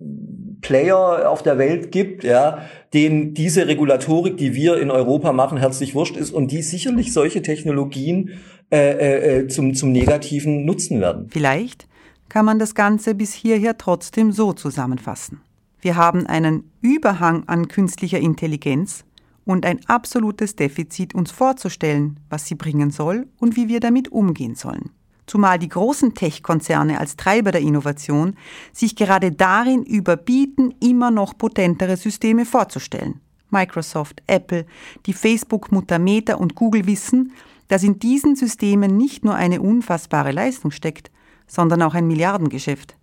Player 0.65 1.31
auf 1.31 1.43
der 1.43 1.59
Welt 1.59 1.93
gibt, 1.93 2.25
ja, 2.25 2.63
denen 2.95 3.35
diese 3.35 3.69
Regulatorik, 3.69 4.39
die 4.39 4.55
wir 4.55 4.79
in 4.79 4.91
Europa 4.91 5.33
machen, 5.33 5.59
herzlich 5.59 5.95
wurscht 5.95 6.17
ist 6.17 6.33
und 6.33 6.51
die 6.51 6.63
sicherlich 6.63 7.13
solche 7.13 7.43
Technologien 7.43 8.31
äh, 8.73 8.79
äh, 8.79 9.41
äh, 9.41 9.49
zum, 9.49 9.75
zum 9.75 9.93
Negativen 9.93 10.65
nutzen 10.65 11.01
werden. 11.01 11.29
Vielleicht 11.31 11.87
kann 12.31 12.47
man 12.47 12.59
das 12.59 12.75
Ganze 12.75 13.15
bis 13.15 13.35
hierher 13.35 13.77
trotzdem 13.77 14.33
so 14.33 14.55
zusammenfassen. 14.55 15.43
Wir 15.83 15.97
haben 15.97 16.27
einen 16.27 16.71
Überhang 16.81 17.45
an 17.47 17.69
künstlicher 17.69 18.19
Intelligenz 18.19 19.05
und 19.45 19.67
ein 19.67 19.81
absolutes 19.87 20.57
Defizit, 20.57 21.15
uns 21.15 21.31
vorzustellen, 21.31 22.19
was 22.31 22.47
sie 22.47 22.55
bringen 22.55 22.91
soll 22.91 23.27
und 23.39 23.57
wie 23.57 23.69
wir 23.69 23.81
damit 23.81 24.11
umgehen 24.11 24.55
sollen 24.55 24.91
zumal 25.27 25.59
die 25.59 25.69
großen 25.69 26.15
Tech-Konzerne 26.15 27.01
als 27.01 27.17
Treiber 27.17 27.53
der 27.53 27.61
Innovation 27.61 28.37
sich 28.73 28.97
gerade 28.97 29.33
darin 29.33 29.83
überbieten, 29.85 30.75
immer 30.81 31.11
noch 31.11 31.37
potentere 31.37 31.97
Systeme 31.97 32.45
vorzustellen. 32.45 33.21
Microsoft, 33.51 34.23
Apple, 34.27 34.67
die 35.07 35.13
Facebook-Mutter 35.13 35.99
Meta 35.99 36.35
und 36.35 36.55
Google 36.55 36.87
wissen, 36.87 37.33
dass 37.69 37.83
in 37.83 37.99
diesen 37.99 38.37
Systemen 38.37 38.97
nicht 38.97 39.25
nur 39.25 39.35
eine 39.35 39.63
unfassbare 39.63 40.33
Leistung 40.33 40.71
steckt, 40.71 41.11
sondern 41.47 41.83
auch 41.83 41.95
ein 41.95 42.07
Milliardengeschäft. 42.07 42.97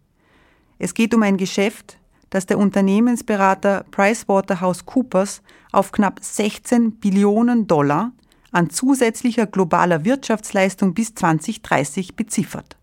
Es 0.77 0.93
geht 0.93 1.13
um 1.13 1.23
ein 1.23 1.37
Geschäft, 1.37 1.97
das 2.29 2.45
der 2.45 2.57
Unternehmensberater 2.57 3.85
PricewaterhouseCoopers 3.91 5.41
auf 5.71 5.91
knapp 5.91 6.19
16 6.21 6.93
Billionen 6.99 7.67
Dollar 7.67 8.11
an 8.51 8.69
zusätzlicher 8.69 9.47
globaler 9.47 10.05
Wirtschaftsleistung 10.05 10.93
bis 10.93 11.15
2030 11.15 12.15
beziffert. 12.15 12.77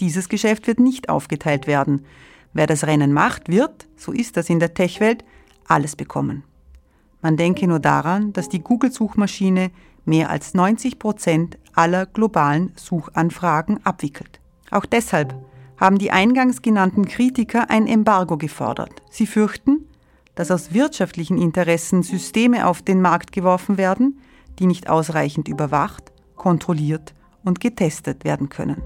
Dieses 0.00 0.28
Geschäft 0.28 0.66
wird 0.66 0.80
nicht 0.80 1.08
aufgeteilt 1.08 1.66
werden. 1.66 2.04
Wer 2.52 2.66
das 2.66 2.84
Rennen 2.86 3.12
macht, 3.12 3.48
wird, 3.48 3.86
so 3.96 4.12
ist 4.12 4.36
das 4.36 4.50
in 4.50 4.60
der 4.60 4.74
Tech-Welt, 4.74 5.24
alles 5.66 5.96
bekommen. 5.96 6.44
Man 7.22 7.36
denke 7.36 7.66
nur 7.66 7.80
daran, 7.80 8.32
dass 8.32 8.48
die 8.48 8.60
Google-Suchmaschine 8.60 9.70
mehr 10.04 10.30
als 10.30 10.52
90 10.52 10.98
Prozent 10.98 11.58
aller 11.72 12.06
globalen 12.06 12.72
Suchanfragen 12.76 13.84
abwickelt. 13.84 14.40
Auch 14.70 14.84
deshalb 14.84 15.34
haben 15.78 15.98
die 15.98 16.10
eingangs 16.10 16.62
genannten 16.62 17.06
Kritiker 17.06 17.70
ein 17.70 17.86
Embargo 17.86 18.36
gefordert. 18.36 19.02
Sie 19.10 19.26
fürchten, 19.26 19.88
dass 20.34 20.50
aus 20.50 20.74
wirtschaftlichen 20.74 21.38
Interessen 21.38 22.02
Systeme 22.02 22.66
auf 22.66 22.82
den 22.82 23.00
Markt 23.00 23.32
geworfen 23.32 23.78
werden, 23.78 24.20
die 24.58 24.66
nicht 24.66 24.88
ausreichend 24.88 25.48
überwacht, 25.48 26.12
kontrolliert 26.36 27.14
und 27.44 27.60
getestet 27.60 28.24
werden 28.24 28.48
können. 28.48 28.82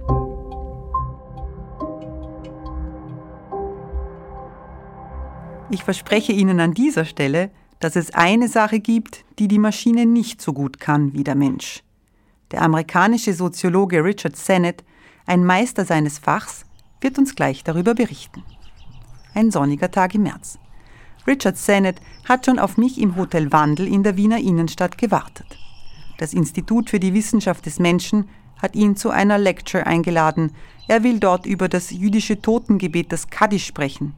Ich 5.70 5.84
verspreche 5.84 6.32
Ihnen 6.32 6.60
an 6.60 6.72
dieser 6.72 7.04
Stelle, 7.04 7.50
dass 7.80 7.94
es 7.94 8.12
eine 8.14 8.48
Sache 8.48 8.80
gibt, 8.80 9.24
die 9.38 9.48
die 9.48 9.58
Maschine 9.58 10.06
nicht 10.06 10.40
so 10.40 10.52
gut 10.52 10.80
kann 10.80 11.12
wie 11.12 11.24
der 11.24 11.34
Mensch. 11.34 11.82
Der 12.50 12.62
amerikanische 12.62 13.34
Soziologe 13.34 14.02
Richard 14.02 14.36
Sennett, 14.36 14.82
ein 15.26 15.44
Meister 15.44 15.84
seines 15.84 16.18
Fachs, 16.18 16.64
wird 17.00 17.18
uns 17.18 17.34
gleich 17.34 17.62
darüber 17.62 17.94
berichten. 17.94 18.42
Ein 19.34 19.50
sonniger 19.50 19.90
Tag 19.90 20.14
im 20.14 20.22
März. 20.22 20.58
Richard 21.28 21.58
Sennett 21.58 22.00
hat 22.26 22.46
schon 22.46 22.58
auf 22.58 22.78
mich 22.78 22.98
im 22.98 23.14
Hotel 23.16 23.52
Wandel 23.52 23.86
in 23.86 24.02
der 24.02 24.16
Wiener 24.16 24.38
Innenstadt 24.38 24.96
gewartet. 24.96 25.58
Das 26.16 26.32
Institut 26.32 26.88
für 26.88 26.98
die 26.98 27.12
Wissenschaft 27.12 27.66
des 27.66 27.78
Menschen 27.78 28.30
hat 28.62 28.74
ihn 28.74 28.96
zu 28.96 29.10
einer 29.10 29.36
Lecture 29.36 29.86
eingeladen. 29.86 30.52
Er 30.88 31.02
will 31.02 31.20
dort 31.20 31.44
über 31.44 31.68
das 31.68 31.90
jüdische 31.90 32.40
Totengebet, 32.40 33.12
das 33.12 33.28
Kaddisch, 33.28 33.66
sprechen. 33.66 34.14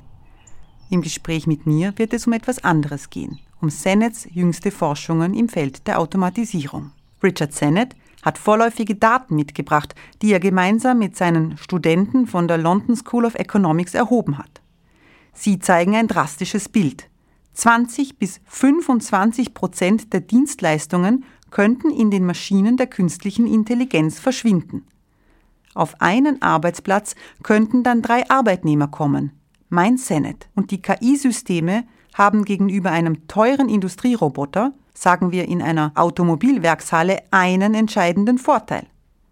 Im 0.88 1.02
Gespräch 1.02 1.48
mit 1.48 1.66
mir 1.66 1.92
wird 1.96 2.12
es 2.12 2.28
um 2.28 2.32
etwas 2.32 2.62
anderes 2.62 3.10
gehen, 3.10 3.40
um 3.60 3.70
Sennets 3.70 4.28
jüngste 4.30 4.70
Forschungen 4.70 5.34
im 5.34 5.48
Feld 5.48 5.88
der 5.88 5.98
Automatisierung. 5.98 6.92
Richard 7.24 7.52
Sennett 7.52 7.96
hat 8.22 8.38
vorläufige 8.38 8.94
Daten 8.94 9.34
mitgebracht, 9.34 9.96
die 10.22 10.32
er 10.32 10.40
gemeinsam 10.40 11.00
mit 11.00 11.16
seinen 11.16 11.58
Studenten 11.58 12.28
von 12.28 12.46
der 12.46 12.58
London 12.58 12.94
School 12.94 13.24
of 13.24 13.34
Economics 13.34 13.94
erhoben 13.94 14.38
hat. 14.38 14.59
Sie 15.32 15.58
zeigen 15.58 15.94
ein 15.94 16.08
drastisches 16.08 16.68
Bild. 16.68 17.08
20 17.54 18.18
bis 18.18 18.40
25 18.46 19.54
Prozent 19.54 20.12
der 20.12 20.20
Dienstleistungen 20.20 21.24
könnten 21.50 21.90
in 21.90 22.10
den 22.10 22.24
Maschinen 22.24 22.76
der 22.76 22.86
künstlichen 22.86 23.46
Intelligenz 23.46 24.18
verschwinden. 24.18 24.86
Auf 25.74 26.00
einen 26.00 26.42
Arbeitsplatz 26.42 27.14
könnten 27.42 27.82
dann 27.82 28.02
drei 28.02 28.28
Arbeitnehmer 28.28 28.88
kommen. 28.88 29.32
Mein 29.68 29.98
Senate 29.98 30.48
und 30.54 30.70
die 30.70 30.82
KI-Systeme 30.82 31.84
haben 32.14 32.44
gegenüber 32.44 32.90
einem 32.90 33.28
teuren 33.28 33.68
Industrieroboter, 33.68 34.72
sagen 34.94 35.30
wir 35.30 35.46
in 35.46 35.62
einer 35.62 35.92
Automobilwerkshalle, 35.94 37.20
einen 37.30 37.74
entscheidenden 37.74 38.38
Vorteil. 38.38 38.86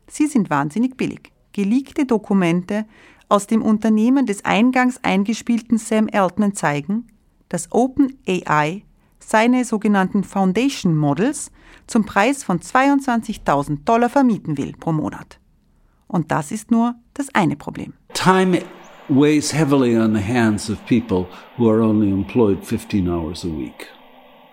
Sie 0.07 0.27
sind 0.27 0.49
wahnsinnig 0.49 0.97
billig. 0.97 1.33
Geleakte 1.53 2.07
Dokumente 2.07 2.87
aus 3.29 3.47
dem 3.47 3.62
Unternehmen 3.62 4.27
des 4.27 4.45
eingangs 4.45 5.03
eingespielten 5.03 5.79
Sam 5.79 6.09
Altman 6.12 6.55
zeigen, 6.55 7.07
dass 7.49 7.73
OpenAI 7.73 8.85
seine 9.19 9.64
sogenannten 9.64 10.25
Foundation 10.25 10.97
Models 10.97 11.51
zum 11.87 12.05
Preis 12.05 12.45
von 12.45 12.61
22.000 12.61 13.85
Dollar 13.85 14.09
vermieten 14.09 14.57
will 14.57 14.73
pro 14.79 14.93
Monat. 14.93 15.38
Und 16.07 16.31
das 16.31 16.51
ist 16.51 16.71
nur 16.71 16.95
das 17.14 17.35
eine 17.35 17.57
Problem. 17.57 17.93
Time 18.14 18.62
weighs 19.09 19.53
heavily 19.53 19.97
on 19.97 20.14
the 20.14 20.23
hands 20.23 20.71
of 20.71 20.79
people 20.87 21.27
who 21.57 21.69
are 21.69 21.83
only 21.83 22.11
employed 22.11 22.64
15 22.64 23.09
hours 23.09 23.45
a 23.45 23.49
week. 23.49 23.88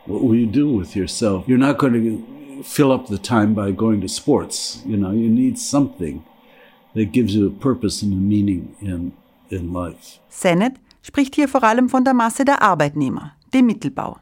What 0.06 0.22
will 0.22 0.36
you 0.36 0.48
do 0.48 0.78
with 0.78 0.96
yourself? 0.96 1.46
You're 1.48 1.58
not 1.58 1.78
going 1.78 1.94
to 1.94 2.64
fill 2.64 2.92
up 2.92 3.08
the 3.08 3.18
time 3.18 3.54
by 3.54 3.72
going 3.72 4.02
to 4.02 4.08
sports. 4.08 4.84
You 4.86 4.98
know, 4.98 5.12
you 5.12 5.30
need 5.30 5.58
something 5.58 6.24
that 6.96 7.12
gives 7.12 7.36
you 7.36 7.48
a 7.48 7.50
purpose 7.50 8.04
and 8.04 8.14
a 8.14 8.16
meaning 8.16 8.76
in, 8.82 9.14
in 9.50 9.72
life. 9.72 10.20
Sennett 10.30 10.74
spricht 11.02 11.36
hier 11.36 11.48
vor 11.48 11.64
allem 11.64 11.90
von 11.90 12.04
der 12.04 12.14
Masse 12.14 12.46
der 12.46 12.62
Arbeitnehmer, 12.62 13.34
dem 13.54 13.68
Mittelbau. 13.68 14.18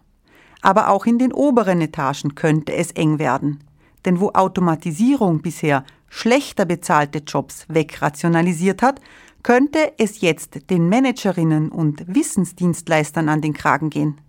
Aber 0.61 0.89
auch 0.89 1.05
in 1.05 1.17
den 1.17 1.33
oberen 1.33 1.81
Etagen 1.81 2.35
könnte 2.35 2.73
es 2.73 2.91
eng 2.91 3.19
werden. 3.19 3.63
Denn 4.05 4.19
wo 4.19 4.31
Automatisierung 4.31 5.41
bisher 5.41 5.85
schlechter 6.09 6.65
bezahlte 6.65 7.19
Jobs 7.19 7.65
wegrationalisiert 7.69 8.81
hat, 8.81 8.99
könnte 9.43 9.93
es 9.97 10.21
jetzt 10.21 10.69
den 10.69 10.87
Managerinnen 10.87 11.69
und 11.69 12.03
Wissensdienstleistern 12.07 13.29
an 13.29 13.41
den 13.41 13.53
Kragen 13.53 13.89
gehen. 13.89 14.19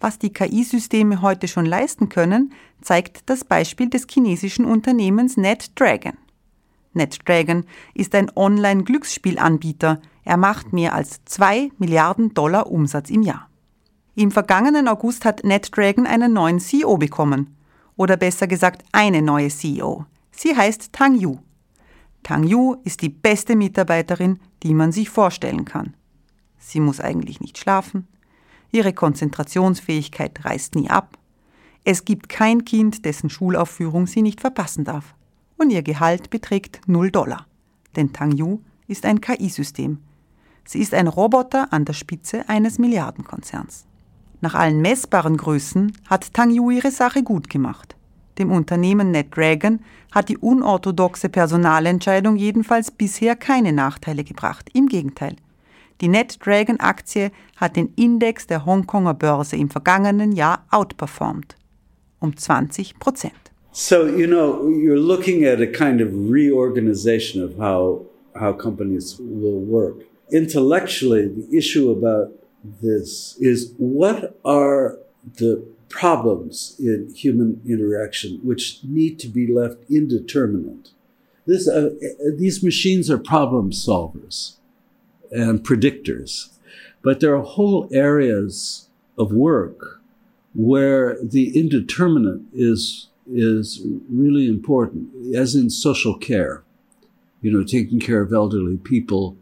Was 0.00 0.18
die 0.20 0.32
KI-Systeme 0.32 1.22
heute 1.22 1.48
schon 1.48 1.66
leisten 1.66 2.08
können, 2.08 2.52
zeigt 2.80 3.28
das 3.28 3.44
Beispiel 3.44 3.90
des 3.90 4.06
chinesischen 4.08 4.64
Unternehmens 4.64 5.36
NetDragon. 5.36 6.16
NetDragon 6.98 7.64
ist 7.94 8.14
ein 8.14 8.30
Online-Glücksspielanbieter. 8.36 10.00
Er 10.24 10.36
macht 10.36 10.74
mehr 10.74 10.94
als 10.94 11.24
2 11.24 11.70
Milliarden 11.78 12.34
Dollar 12.34 12.70
Umsatz 12.70 13.08
im 13.08 13.22
Jahr. 13.22 13.48
Im 14.14 14.30
vergangenen 14.30 14.88
August 14.88 15.24
hat 15.24 15.44
NetDragon 15.44 16.06
einen 16.06 16.34
neuen 16.34 16.60
CEO 16.60 16.98
bekommen. 16.98 17.56
Oder 17.96 18.16
besser 18.16 18.46
gesagt 18.46 18.84
eine 18.92 19.22
neue 19.22 19.48
CEO. 19.48 20.04
Sie 20.30 20.56
heißt 20.56 20.92
Tang 20.92 21.14
Yu. 21.14 21.38
Tang 22.22 22.44
Yu 22.44 22.76
ist 22.84 23.00
die 23.02 23.08
beste 23.08 23.56
Mitarbeiterin, 23.56 24.38
die 24.62 24.74
man 24.74 24.92
sich 24.92 25.08
vorstellen 25.08 25.64
kann. 25.64 25.94
Sie 26.58 26.80
muss 26.80 27.00
eigentlich 27.00 27.40
nicht 27.40 27.58
schlafen. 27.58 28.06
Ihre 28.70 28.92
Konzentrationsfähigkeit 28.92 30.44
reißt 30.44 30.74
nie 30.74 30.90
ab. 30.90 31.16
Es 31.84 32.04
gibt 32.04 32.28
kein 32.28 32.64
Kind, 32.64 33.04
dessen 33.04 33.30
Schulaufführung 33.30 34.06
sie 34.06 34.22
nicht 34.22 34.40
verpassen 34.40 34.84
darf. 34.84 35.14
Und 35.58 35.70
ihr 35.70 35.82
Gehalt 35.82 36.30
beträgt 36.30 36.80
0 36.86 37.10
Dollar. 37.10 37.46
Denn 37.96 38.12
Tang 38.12 38.32
Yu 38.32 38.60
ist 38.86 39.04
ein 39.04 39.20
KI-System. 39.20 39.98
Sie 40.64 40.80
ist 40.80 40.94
ein 40.94 41.08
Roboter 41.08 41.72
an 41.72 41.84
der 41.84 41.94
Spitze 41.94 42.48
eines 42.48 42.78
Milliardenkonzerns. 42.78 43.86
Nach 44.40 44.54
allen 44.54 44.80
messbaren 44.80 45.36
Größen 45.36 45.92
hat 46.08 46.32
Tang 46.32 46.50
Yu 46.50 46.70
ihre 46.70 46.92
Sache 46.92 47.22
gut 47.22 47.50
gemacht. 47.50 47.96
Dem 48.38 48.52
Unternehmen 48.52 49.10
NetDragon 49.10 49.80
hat 50.12 50.28
die 50.28 50.38
unorthodoxe 50.38 51.28
Personalentscheidung 51.28 52.36
jedenfalls 52.36 52.92
bisher 52.92 53.34
keine 53.34 53.72
Nachteile 53.72 54.22
gebracht. 54.22 54.70
Im 54.72 54.86
Gegenteil. 54.86 55.34
Die 56.00 56.08
NetDragon-Aktie 56.08 57.32
hat 57.56 57.74
den 57.74 57.92
Index 57.96 58.46
der 58.46 58.64
Hongkonger 58.64 59.14
Börse 59.14 59.56
im 59.56 59.70
vergangenen 59.70 60.30
Jahr 60.30 60.64
outperformed. 60.70 61.56
Um 62.20 62.36
20 62.36 63.00
Prozent. 63.00 63.47
So, 63.80 64.06
you 64.06 64.26
know, 64.26 64.66
you're 64.66 64.98
looking 64.98 65.44
at 65.44 65.60
a 65.60 65.66
kind 65.68 66.00
of 66.00 66.08
reorganization 66.28 67.40
of 67.40 67.56
how, 67.58 68.06
how 68.34 68.52
companies 68.52 69.16
will 69.20 69.60
work. 69.60 69.98
Intellectually, 70.32 71.28
the 71.28 71.56
issue 71.56 71.92
about 71.92 72.32
this 72.82 73.36
is 73.38 73.74
what 73.76 74.36
are 74.44 74.98
the 75.36 75.64
problems 75.88 76.74
in 76.80 77.14
human 77.14 77.62
interaction 77.68 78.40
which 78.42 78.80
need 78.82 79.20
to 79.20 79.28
be 79.28 79.46
left 79.46 79.76
indeterminate. 79.88 80.88
This, 81.46 81.68
uh, 81.68 81.90
these 82.36 82.64
machines 82.64 83.08
are 83.08 83.16
problem 83.16 83.70
solvers 83.70 84.56
and 85.30 85.60
predictors, 85.60 86.48
but 87.00 87.20
there 87.20 87.36
are 87.36 87.42
whole 87.42 87.88
areas 87.92 88.88
of 89.16 89.30
work 89.30 90.00
where 90.52 91.16
the 91.22 91.56
indeterminate 91.56 92.40
is 92.52 93.07
is 93.30 93.82
really 94.10 94.48
important, 94.48 95.34
as 95.34 95.54
in 95.54 95.70
social 95.70 96.16
care. 96.16 96.62
You 97.40 97.52
know, 97.52 97.62
taking 97.62 98.00
care 98.00 98.20
of 98.20 98.32
elderly 98.32 98.78
people, 98.78 99.36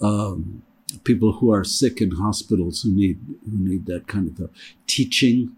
um, 0.00 0.62
people 1.04 1.32
who 1.32 1.50
are 1.50 1.64
sick 1.64 2.00
in 2.00 2.10
hospitals 2.12 2.82
who 2.82 2.90
need 2.90 3.18
who 3.44 3.56
need 3.58 3.86
that 3.86 4.06
kind 4.06 4.28
of 4.28 4.36
help. 4.36 4.52
Teaching, 4.86 5.52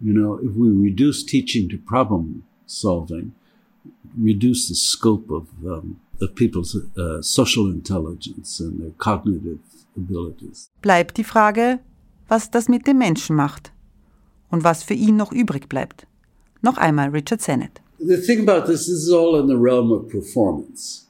you 0.00 0.12
know, 0.12 0.34
if 0.42 0.52
we 0.56 0.70
reduce 0.70 1.22
teaching 1.22 1.68
to 1.68 1.78
problem 1.78 2.44
solving, 2.66 3.32
reduce 4.16 4.68
the 4.68 4.74
scope 4.74 5.30
of 5.30 5.46
um, 5.64 6.00
of 6.20 6.34
people's 6.34 6.74
uh, 6.96 7.22
social 7.22 7.70
intelligence 7.70 8.58
and 8.58 8.80
their 8.80 8.90
cognitive 8.98 9.60
abilities. 9.96 10.68
Bleibt 10.82 11.16
die 11.16 11.24
Frage, 11.24 11.78
was 12.28 12.50
das 12.50 12.68
mit 12.68 12.86
dem 12.88 12.98
Menschen 12.98 13.36
macht 13.36 13.72
und 14.50 14.64
was 14.64 14.82
für 14.82 14.94
ihn 14.94 15.16
noch 15.16 15.32
übrig 15.32 15.68
bleibt. 15.68 16.07
Noch 16.62 16.78
einmal 16.78 17.10
Richard 17.10 17.40
Sennett. 17.40 17.80
The 18.00 18.16
thing 18.16 18.40
about 18.40 18.66
this, 18.66 18.86
this 18.86 18.88
is 18.88 19.12
all 19.12 19.38
in 19.38 19.46
the 19.46 19.56
realm 19.56 19.92
of 19.92 20.08
performance. 20.08 21.06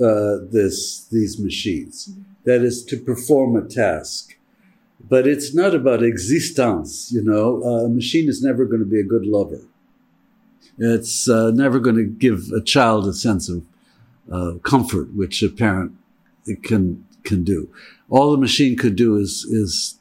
Uh, 0.00 0.38
this 0.50 1.06
these 1.10 1.38
machines. 1.38 2.10
That 2.44 2.62
is 2.62 2.84
to 2.86 2.96
perform 2.96 3.54
a 3.56 3.62
task. 3.62 4.36
But 5.08 5.26
it's 5.26 5.54
not 5.54 5.74
about 5.74 6.02
existence, 6.02 7.12
you 7.12 7.22
know. 7.22 7.62
Uh, 7.64 7.86
a 7.86 7.88
machine 7.88 8.28
is 8.28 8.42
never 8.42 8.64
going 8.64 8.80
to 8.80 8.86
be 8.86 9.00
a 9.00 9.04
good 9.04 9.26
lover. 9.26 9.60
It's 10.78 11.28
uh, 11.28 11.50
never 11.50 11.78
going 11.78 11.96
to 11.96 12.04
give 12.04 12.50
a 12.52 12.60
child 12.60 13.06
a 13.06 13.12
sense 13.12 13.48
of 13.48 13.64
uh, 14.30 14.58
comfort, 14.62 15.14
which 15.14 15.42
a 15.42 15.48
parent 15.48 15.92
can 16.62 17.04
can 17.24 17.44
do. 17.44 17.68
All 18.08 18.32
the 18.32 18.38
machine 18.38 18.76
could 18.76 18.96
do 18.96 19.16
is 19.16 19.44
is 19.44 19.98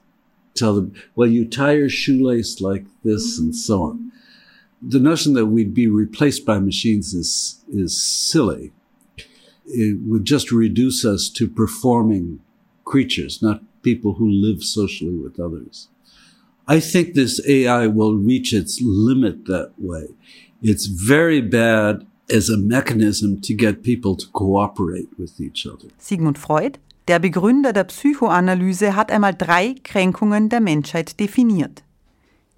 tell 0.55 0.73
them, 0.75 0.93
"Well, 1.15 1.27
you 1.27 1.45
tie 1.45 1.73
your 1.73 1.89
shoelace 1.89 2.61
like 2.61 2.85
this," 3.03 3.37
and 3.37 3.55
so 3.55 3.83
on. 3.83 4.11
The 4.81 4.99
notion 4.99 5.33
that 5.33 5.45
we'd 5.45 5.73
be 5.73 5.87
replaced 5.87 6.45
by 6.45 6.59
machines 6.59 7.13
is 7.13 7.63
is 7.71 8.01
silly 8.01 8.71
it 9.65 9.99
would 10.05 10.25
just 10.25 10.51
reduce 10.51 11.05
us 11.05 11.29
to 11.29 11.47
performing 11.47 12.39
creatures, 12.83 13.41
not 13.41 13.61
people 13.81 14.13
who 14.13 14.29
live 14.29 14.63
socially 14.63 15.15
with 15.15 15.39
others. 15.39 15.87
I 16.67 16.79
think 16.79 17.13
this 17.13 17.41
AI 17.47 17.87
will 17.87 18.15
reach 18.15 18.53
its 18.53 18.79
limit 18.81 19.45
that 19.45 19.71
way. 19.77 20.07
It's 20.61 20.85
very 20.85 21.41
bad 21.41 22.05
as 22.29 22.49
a 22.49 22.57
mechanism 22.57 23.41
to 23.41 23.53
get 23.53 23.83
people 23.83 24.15
to 24.15 24.27
cooperate 24.27 25.09
with 25.17 25.39
each 25.39 25.65
other. 25.65 25.87
Sigmund 25.97 26.37
Freud, 26.37 26.79
der 27.07 27.19
Begründer 27.19 27.73
der 27.73 27.85
Psychoanalyse, 27.85 28.95
hat 28.95 29.11
einmal 29.11 29.33
drei 29.33 29.75
Kränkungen 29.83 30.49
der 30.49 30.61
Menschheit 30.61 31.19
definiert. 31.19 31.83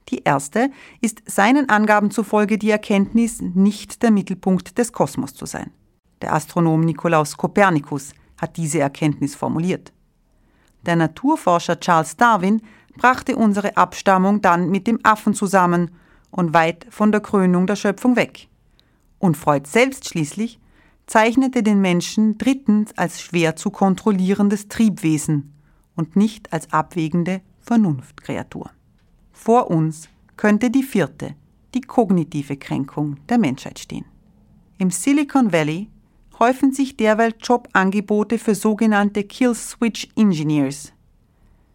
Die 0.10 0.24
erste 0.24 0.70
ist 1.02 1.24
seinen 1.26 1.70
Angaben 1.70 2.12
zufolge 2.12 2.58
die 2.58 2.70
Erkenntnis, 2.70 3.42
nicht 3.42 4.04
der 4.04 4.12
Mittelpunkt 4.12 4.78
des 4.78 4.92
Kosmos 4.92 5.34
zu 5.34 5.46
sein. 5.46 5.72
Der 6.22 6.34
Astronom 6.34 6.82
Nikolaus 6.82 7.38
Kopernikus 7.38 8.14
hat 8.38 8.58
diese 8.58 8.80
Erkenntnis 8.80 9.36
formuliert. 9.36 9.94
Der 10.86 10.96
Naturforscher 10.96 11.80
Charles 11.80 12.18
Darwin 12.18 12.62
brachte 12.96 13.36
unsere 13.36 13.78
Abstammung 13.78 14.42
dann 14.42 14.70
mit 14.70 14.88
dem 14.88 15.00
Affen 15.04 15.34
zusammen 15.34 15.92
und 16.32 16.54
weit 16.54 16.86
von 16.90 17.12
der 17.12 17.22
Krönung 17.22 17.68
der 17.68 17.76
Schöpfung 17.76 18.16
weg. 18.16 18.48
Und 19.20 19.38
Freud 19.38 19.70
selbst 19.70 20.10
schließlich 20.10 20.60
zeichnete 21.08 21.64
den 21.64 21.82
Menschen 21.82 22.38
drittens 22.38 22.98
als 22.98 23.22
schwer 23.22 23.56
zu 23.56 23.70
kontrollierendes 23.70 24.68
Triebwesen 24.68 25.54
und 25.96 26.16
nicht 26.16 26.52
als 26.52 26.72
abwägende 26.72 27.42
Vernunftkreatur. 27.62 28.70
Vor 29.34 29.70
uns 29.70 30.08
könnte 30.38 30.70
die 30.70 30.84
vierte, 30.84 31.36
die 31.74 31.82
kognitive 31.82 32.56
Kränkung 32.56 33.18
der 33.28 33.38
Menschheit 33.38 33.80
stehen. 33.80 34.06
Im 34.78 34.92
Silicon 34.92 35.52
Valley 35.52 35.90
häufen 36.40 36.72
sich 36.72 36.96
derweil 36.96 37.34
Jobangebote 37.42 38.40
für 38.40 38.56
sogenannte 38.56 39.24
Kill 39.24 39.54
Switch 39.56 40.08
Engineers. 40.16 40.94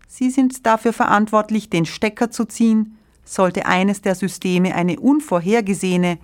Sie 0.06 0.30
sind 0.30 0.64
dafür 0.66 0.92
verantwortlich, 0.92 1.68
den 1.68 1.84
Stecker 1.84 2.30
zu 2.30 2.46
ziehen, 2.46 2.96
sollte 3.24 3.66
eines 3.66 4.00
der 4.00 4.14
Systeme 4.14 4.74
eine 4.74 4.98
unvorhergesehene 4.98 6.18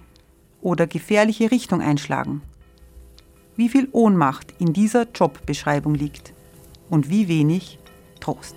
oder 0.63 0.87
gefährliche 0.87 1.51
Richtung 1.51 1.83
einschlagen. 1.83 2.43
Wie 3.57 3.69
viel 3.69 3.89
Ohnmacht 3.93 4.55
in 4.59 4.73
dieser 4.73 5.07
Jobbeschreibung 5.11 5.95
liegt 5.95 6.33
und 6.89 7.11
wie 7.11 7.29
wenig 7.29 7.79
Trost. 8.21 8.57